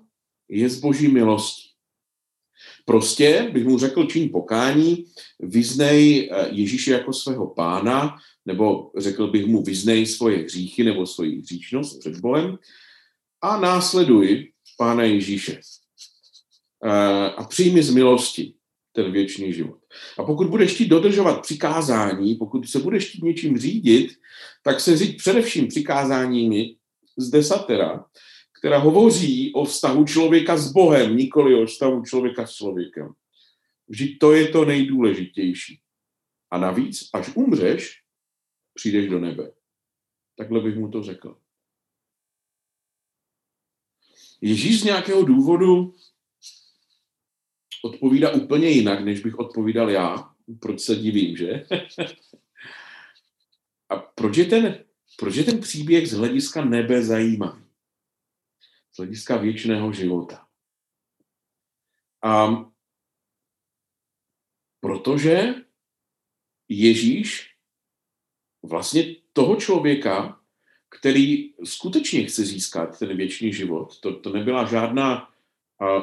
[0.50, 1.72] je z boží milosti.
[2.86, 5.06] Prostě bych mu řekl čin pokání,
[5.40, 11.40] vyznej eh, Ježíše jako svého pána, nebo řekl bych mu vyznej svoje hříchy nebo svoji
[11.42, 12.58] hříčnost před Bohem
[13.42, 15.60] a následuj Pána Ježíše.
[16.86, 18.54] Eh, a přijmi z milosti
[18.92, 19.80] ten věčný život.
[20.18, 24.12] A pokud budeš chtít dodržovat přikázání, pokud se budeš chtít něčím řídit,
[24.64, 26.76] tak se říct především přikázáními
[27.18, 28.06] z desatera,
[28.60, 33.14] která hovoří o vztahu člověka s Bohem, nikoli o vztahu člověka s člověkem.
[33.88, 35.80] Vždyť to je to nejdůležitější.
[36.52, 38.02] A navíc, až umřeš,
[38.74, 39.52] přijdeš do nebe.
[40.36, 41.38] Takhle bych mu to řekl.
[44.42, 45.96] Ježíš z nějakého důvodu
[47.84, 50.34] odpovídá úplně jinak, než bych odpovídal já.
[50.60, 51.66] Proč se divím, že?
[53.90, 54.84] A proč je, ten,
[55.20, 57.64] proč je ten příběh z hlediska nebe zajímavý?
[58.94, 60.48] Z hlediska věčného života.
[62.24, 62.66] A
[64.80, 65.56] protože
[66.70, 67.56] Ježíš
[68.64, 70.42] vlastně toho člověka,
[70.90, 75.31] který skutečně chce získat ten věčný život, to, to nebyla žádná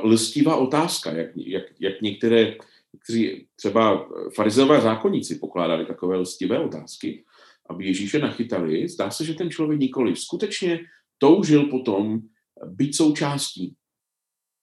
[0.03, 2.57] listivá otázka, jak, jak, jak některé,
[3.05, 7.25] kteří třeba farizové zákonníci pokládali takové listivé otázky,
[7.67, 8.89] aby Ježíše nachytali.
[8.89, 10.81] Zdá se, že ten člověk nikoli skutečně
[11.19, 12.21] toužil potom
[12.67, 13.77] být součástí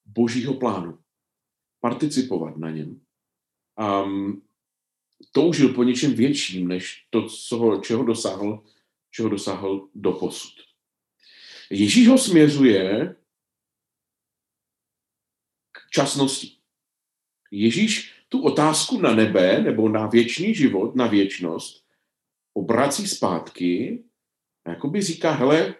[0.05, 0.97] božího plánu,
[1.79, 3.01] participovat na něm.
[4.05, 4.41] Um,
[5.31, 8.63] toužil po něčem větším, než to, co, čeho dosáhl,
[9.11, 10.53] čeho dosáhl do posud.
[11.69, 13.15] Ježíš ho směřuje
[15.95, 16.51] k časnosti.
[17.51, 21.85] Ježíš tu otázku na nebe nebo na věčný život, na věčnost,
[22.53, 24.03] obrací zpátky
[24.65, 25.75] a jakoby říká, hele,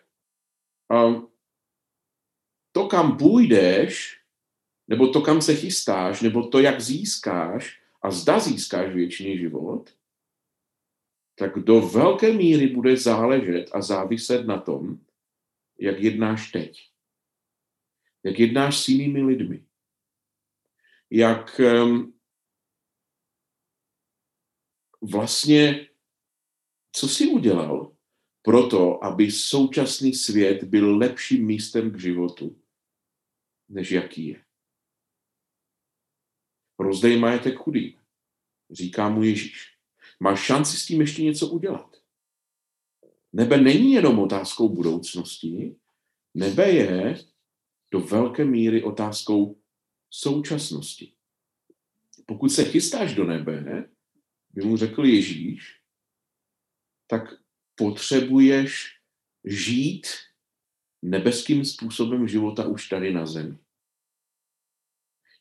[2.72, 4.22] to, kam půjdeš,
[4.88, 9.90] nebo to, kam se chystáš, nebo to, jak získáš, a zda získáš věčný život,
[11.36, 15.00] tak do velké míry bude záležet a záviset na tom,
[15.80, 16.90] jak jednáš teď.
[18.24, 19.65] Jak jednáš s jinými lidmi.
[21.12, 21.62] Jak
[25.02, 25.90] vlastně,
[26.92, 27.96] co jsi udělal
[28.42, 32.62] pro to, aby současný svět byl lepším místem k životu,
[33.70, 34.46] než jaký je.
[36.80, 38.00] Rozdej majetek chudým.
[38.72, 39.78] Říká mu Ježíš.
[40.20, 41.96] Máš šanci s tím ještě něco udělat.
[43.34, 45.76] Nebe není jenom otázkou budoucnosti,
[46.34, 47.26] nebe je
[47.92, 49.62] do velké míry otázkou
[50.10, 51.12] současnosti.
[52.26, 53.90] Pokud se chystáš do nebe,
[54.54, 55.80] by mu řekl Ježíš,
[57.08, 57.34] tak
[57.76, 59.00] potřebuješ
[59.44, 60.08] žít
[61.02, 63.58] nebeským způsobem života už tady na zemi.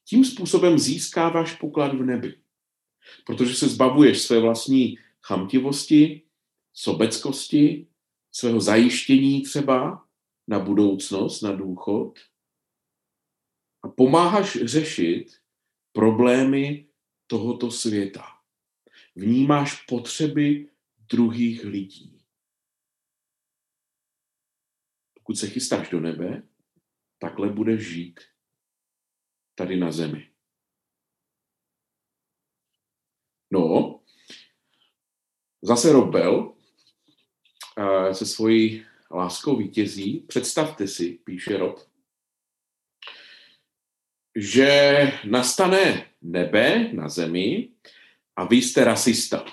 [0.04, 2.38] Tím způsobem získáváš poklad v nebi.
[3.26, 6.22] Protože se zbavuješ své vlastní chamtivosti,
[6.72, 7.86] sobeckosti,
[8.32, 10.06] svého zajištění třeba
[10.48, 12.18] na budoucnost, na důchod
[13.84, 15.40] a pomáháš řešit
[15.92, 16.88] problémy
[17.26, 18.24] tohoto světa.
[19.16, 22.24] Vnímáš potřeby druhých lidí.
[25.14, 26.48] Pokud se chystáš do nebe,
[27.18, 28.20] takhle budeš žít
[29.54, 30.30] tady na zemi.
[33.50, 34.00] No,
[35.62, 36.56] zase Robel
[37.78, 40.20] uh, se svojí láskou vítězí.
[40.20, 41.93] Představte si, píše Rob,
[44.36, 47.68] že nastane nebe na zemi
[48.36, 49.44] a vy jste rasista.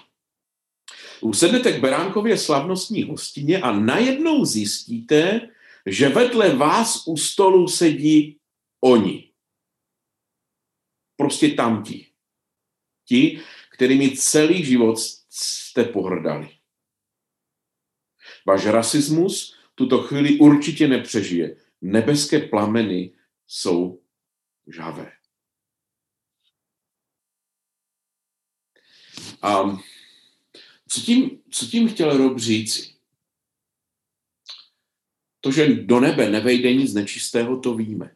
[1.22, 5.50] Usednete k Beránkově slavnostní hostině a najednou zjistíte,
[5.86, 8.38] že vedle vás u stolu sedí
[8.82, 9.32] oni
[11.22, 12.08] prostě tamti.
[13.06, 14.98] Ti, kterými celý život
[15.30, 16.50] jste pohrdali.
[18.46, 21.56] Váš rasismus tuto chvíli určitě nepřežije.
[21.82, 23.14] Nebeské plameny
[23.48, 24.01] jsou
[24.68, 25.12] žavé.
[29.42, 29.64] A
[30.88, 32.96] co tím, co tím chtěl Rob říci?
[35.42, 38.16] To, že do nebe nevejde nic nečistého, to víme.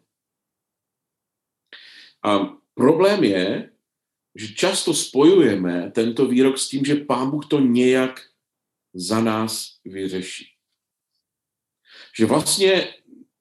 [2.24, 3.72] A problém je,
[4.36, 8.22] že často spojujeme tento výrok s tím, že Pán Bůh to nějak
[8.94, 10.56] za nás vyřeší.
[12.18, 12.94] Že vlastně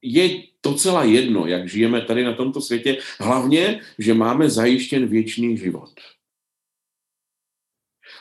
[0.05, 6.01] je docela jedno, jak žijeme tady na tomto světě, hlavně, že máme zajištěn věčný život.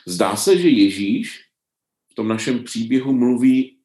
[0.08, 1.46] Zdá se, že Ježíš
[2.12, 3.78] v tom našem příběhu mluví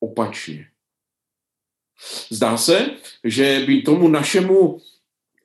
[0.00, 0.70] opačně.
[2.30, 4.80] Zdá se, že by tomu našemu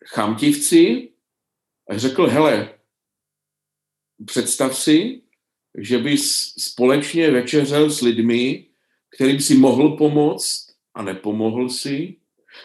[0.06, 1.10] chamtivci
[1.92, 2.80] řekl, hele,
[4.26, 5.22] představ si,
[5.78, 8.66] že bys společně večeřel s lidmi,
[9.10, 10.69] kterým si mohl pomoct
[11.00, 12.22] a nepomohl si,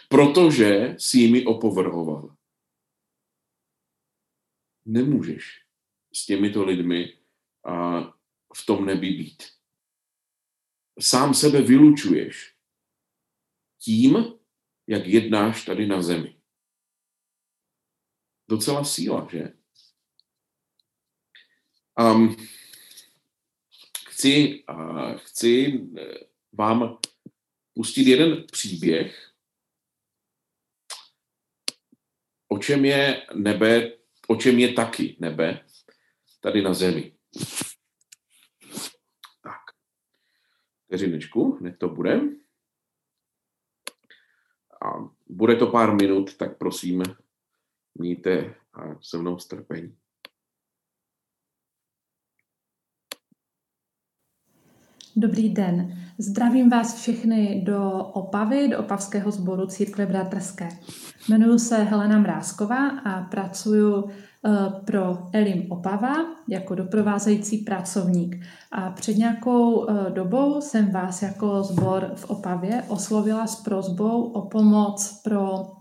[0.09, 2.37] protože si jimi opovrhoval.
[4.85, 5.65] Nemůžeš
[6.15, 7.19] s těmito lidmi
[7.65, 8.01] a
[8.57, 9.43] v tom nebi být.
[11.01, 12.57] Sám sebe vylučuješ
[13.79, 14.39] tím,
[14.87, 16.41] jak jednáš tady na zemi.
[18.49, 19.53] Docela síla, že?
[22.01, 22.37] Um,
[24.09, 26.99] chci, uh, chci eh, vám
[27.75, 29.31] pustit jeden příběh,
[32.49, 33.93] o čem je nebe,
[34.29, 35.67] o čem je taky nebe
[36.41, 37.17] tady na zemi.
[39.43, 39.61] Tak.
[40.87, 42.21] Vteřinečku, hned to bude.
[44.85, 47.03] A bude to pár minut, tak prosím,
[47.95, 48.55] mějte
[49.01, 49.99] se mnou strpení.
[55.17, 55.97] Dobrý den.
[56.19, 60.69] Zdravím vás všechny do Opavy, do Opavského sboru Církve Bratrské.
[61.29, 64.51] Jmenuji se Helena Mrázková a pracuji eh,
[64.85, 66.15] pro Elim Opava
[66.49, 68.37] jako doprovázející pracovník.
[68.73, 74.43] A před nějakou eh, dobou jsem vás jako sbor v Opavě oslovila s prozbou o
[74.43, 75.73] pomoc pro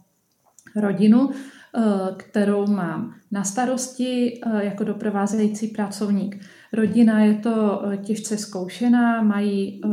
[0.76, 1.30] rodinu,
[2.18, 6.46] kterou mám na starosti jako doprovázející pracovník.
[6.74, 9.90] Rodina je to eh, těžce zkoušená, mají eh,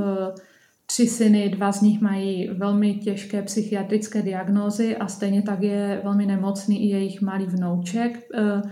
[0.87, 6.27] tři syny, dva z nich mají velmi těžké psychiatrické diagnózy a stejně tak je velmi
[6.27, 8.63] nemocný i jejich malý vnouček, eh,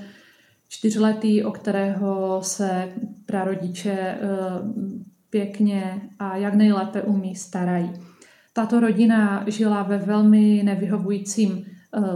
[0.68, 2.88] čtyřletý, o kterého se
[3.26, 4.18] prarodiče
[5.30, 7.92] pěkně a jak nejlépe umí starají.
[8.52, 11.64] Tato rodina žila ve velmi nevyhovujícím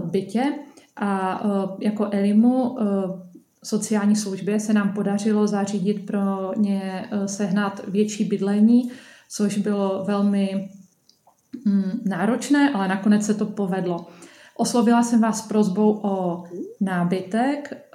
[0.05, 0.53] bytě
[0.97, 1.43] a
[1.81, 2.77] jako Elimu
[3.65, 8.91] sociální službě se nám podařilo zařídit pro ně eh, sehnat větší bydlení,
[9.31, 10.69] což bylo velmi
[11.67, 14.07] mm, náročné, ale nakonec se to povedlo.
[14.57, 16.45] Oslovila jsem vás prozbou o
[16.81, 17.87] nábytek,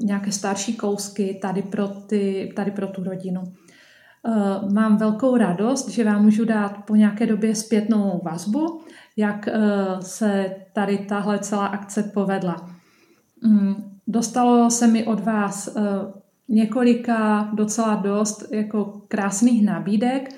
[0.00, 3.42] nějaké starší kousky tady pro, ty, tady pro tu rodinu.
[4.72, 8.80] Mám velkou radost, že vám můžu dát po nějaké době zpětnou vazbu,
[9.16, 9.48] jak
[10.00, 12.70] se tady tahle celá akce povedla.
[13.42, 15.80] Mm, Dostalo se mi od vás eh,
[16.48, 20.34] několika docela dost jako krásných nabídek.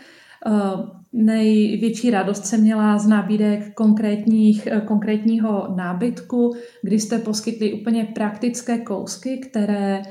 [1.18, 8.04] Eh, největší radost jsem měla z nabídek konkrétních, eh, konkrétního nábytku, kdy jste poskytli úplně
[8.14, 10.02] praktické kousky, které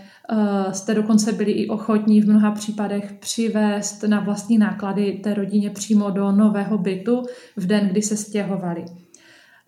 [0.72, 6.10] jste dokonce byli i ochotní v mnoha případech přivést na vlastní náklady té rodině přímo
[6.10, 7.24] do nového bytu
[7.58, 8.86] v den, kdy se stěhovali.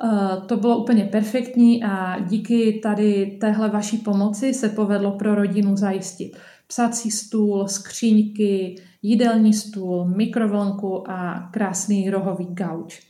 [0.04, 5.76] Eh, to bylo úplně perfektní a díky tady téhle vaší pomoci se povedlo pro rodinu
[5.76, 6.38] zajistit
[6.68, 13.10] psací stůl, skříňky, jídelní stůl, mikrovlnku a krásný rohový gauč.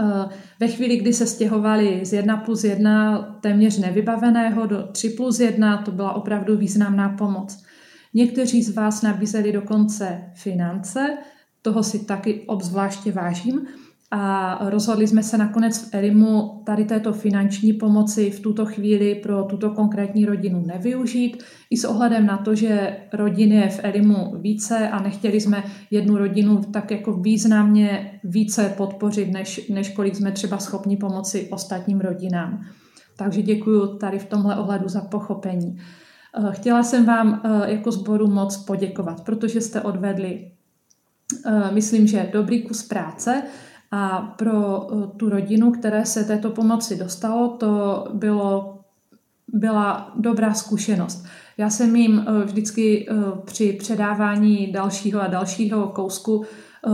[0.00, 0.28] Eh,
[0.60, 5.78] ve chvíli, kdy se stěhovali z 1 plus 1 téměř nevybaveného do 3 plus 1,
[5.78, 7.64] to byla opravdu významná pomoc.
[8.14, 11.18] Někteří z vás nabízeli dokonce finance,
[11.62, 13.66] toho si taky obzvláště vážím,
[14.10, 19.42] a rozhodli jsme se nakonec v Erimu tady této finanční pomoci v tuto chvíli pro
[19.44, 21.42] tuto konkrétní rodinu nevyužít.
[21.70, 26.16] I s ohledem na to, že rodin je v Erimu více a nechtěli jsme jednu
[26.16, 32.64] rodinu tak jako významně více podpořit, než, než kolik jsme třeba schopni pomoci ostatním rodinám.
[33.16, 35.78] Takže děkuji tady v tomhle ohledu za pochopení.
[36.38, 40.50] Eh, chtěla jsem vám eh, jako sboru moc poděkovat, protože jste odvedli,
[41.46, 43.42] eh, myslím, že dobrý kus práce,
[43.90, 48.78] a pro eh, tu rodinu, které se této pomoci dostalo, to bylo,
[49.48, 51.26] byla dobrá zkušenost.
[51.58, 53.14] Já jsem jim eh, vždycky eh,
[53.44, 56.44] při předávání dalšího a dalšího kousku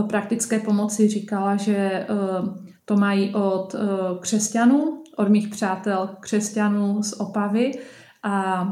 [0.09, 2.07] praktické pomoci říkala, že
[2.85, 3.75] to mají od
[4.19, 7.71] křesťanů, od mých přátel křesťanů z Opavy
[8.23, 8.67] a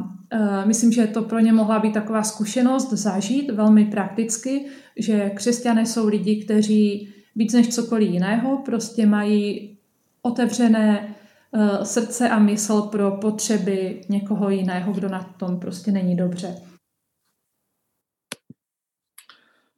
[0.66, 4.66] myslím, že to pro ně mohla být taková zkušenost zažít velmi prakticky,
[5.00, 9.78] že křesťané jsou lidi, kteří víc než cokoliv jiného, prostě mají
[10.22, 11.16] otevřené
[11.54, 16.56] eh, srdce a mysl pro potřeby někoho jiného, kdo na tom prostě není dobře.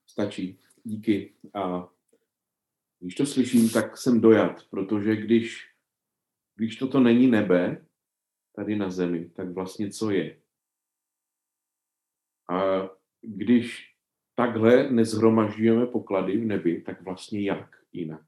[0.07, 0.59] Stačí.
[0.83, 1.33] Díky.
[1.53, 1.89] A
[2.99, 5.69] když to slyším, tak jsem dojat, protože když,
[6.55, 7.85] když toto není nebe
[8.55, 10.37] tady na zemi, tak vlastně co je?
[12.49, 12.89] A
[13.21, 13.86] když
[14.37, 18.21] takhle nezhromažďujeme poklady v nebi, tak vlastně jak jinak?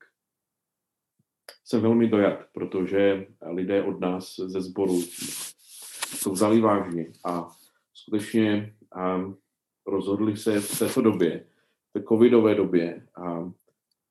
[1.65, 5.01] Jsem velmi dojat, protože lidé od nás ze sboru
[6.23, 7.49] to vzali vážně a
[7.93, 9.21] skutečně a
[9.85, 11.47] rozhodli se v této době,
[11.89, 13.51] v té covidové době a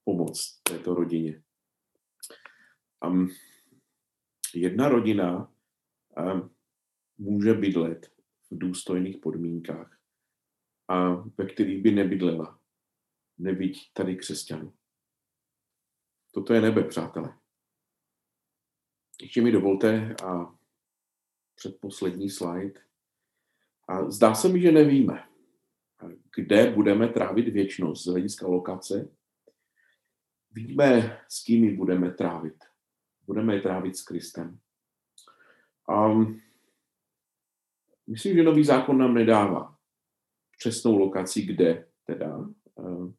[0.04, 1.42] pomoct této rodině.
[3.06, 3.28] Um,
[4.54, 5.52] jedna rodina
[6.18, 6.50] um,
[7.18, 8.06] může bydlet
[8.50, 9.97] v důstojných podmínkách
[10.88, 12.60] a ve kterých by nebydlela.
[13.38, 14.74] Nebyť tady křesťanů.
[16.32, 17.38] Toto je nebe, přátelé.
[19.22, 20.58] Ještě mi dovolte a
[21.54, 22.80] předposlední slide.
[23.88, 25.28] A zdá se mi, že nevíme,
[26.36, 29.10] kde budeme trávit věčnost z hlediska lokace.
[30.50, 32.64] Víme, s kým ji budeme trávit.
[33.26, 34.60] Budeme je trávit s Kristem.
[35.88, 36.08] A
[38.06, 39.77] myslím, že nový zákon nám nedává
[40.58, 42.36] přesnou lokaci, kde teda
[42.74, 43.10] uh,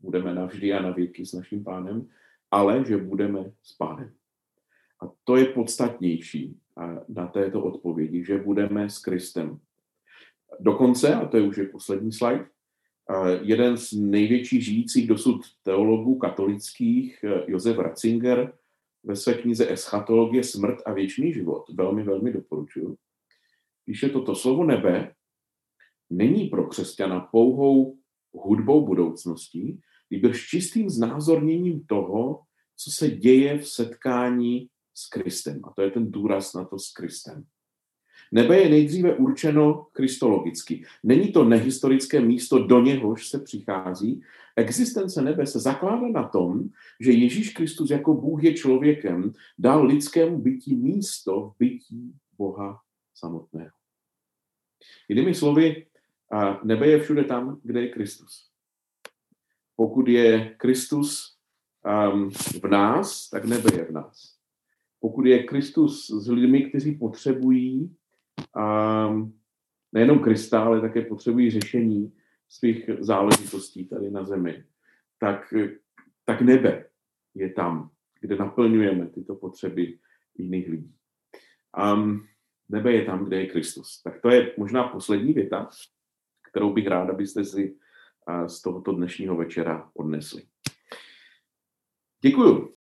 [0.00, 2.08] budeme navždy a na věky s naším pánem,
[2.50, 4.12] ale že budeme s pánem.
[5.02, 9.60] A to je podstatnější uh, na této odpovědi, že budeme s Kristem.
[10.60, 12.46] Dokonce, a to je už je poslední slide,
[13.10, 18.52] uh, jeden z největších žijících dosud teologů katolických, Josef Ratzinger,
[19.04, 22.96] ve své knize Eschatologie, smrt a věčný život, velmi, velmi doporučuji,
[23.84, 25.14] píše toto slovo nebe
[26.10, 27.96] není pro křesťana pouhou
[28.32, 29.80] hudbou budoucností,
[30.10, 32.40] nýbrž čistým znázorněním toho,
[32.76, 35.60] co se děje v setkání s Kristem.
[35.64, 37.44] A to je ten důraz na to s Kristem.
[38.32, 40.84] Nebe je nejdříve určeno kristologicky.
[41.02, 44.22] Není to nehistorické místo, do něhož se přichází.
[44.56, 46.68] Existence nebe se zakládá na tom,
[47.00, 52.80] že Ježíš Kristus jako Bůh je člověkem, dal lidskému bytí místo v bytí Boha
[53.14, 53.70] samotného.
[55.08, 55.86] Jinými slovy,
[56.30, 58.50] a nebe je všude tam, kde je Kristus.
[59.76, 61.38] Pokud je Kristus
[62.12, 64.36] um, v nás, tak nebe je v nás.
[65.00, 67.96] Pokud je Kristus s lidmi, kteří potřebují
[68.56, 69.40] um,
[69.92, 72.12] nejenom Krista, ale také potřebují řešení
[72.48, 74.64] svých záležitostí tady na zemi,
[75.18, 75.54] tak,
[76.24, 76.84] tak nebe
[77.34, 79.98] je tam, kde naplňujeme tyto potřeby
[80.38, 80.94] jiných lidí.
[81.94, 82.26] Um,
[82.68, 84.02] nebe je tam, kde je Kristus.
[84.02, 85.68] Tak to je možná poslední věta,
[86.50, 87.76] kterou bych rád, abyste si
[88.46, 90.42] z tohoto dnešního večera odnesli.
[92.22, 92.74] Děkuju.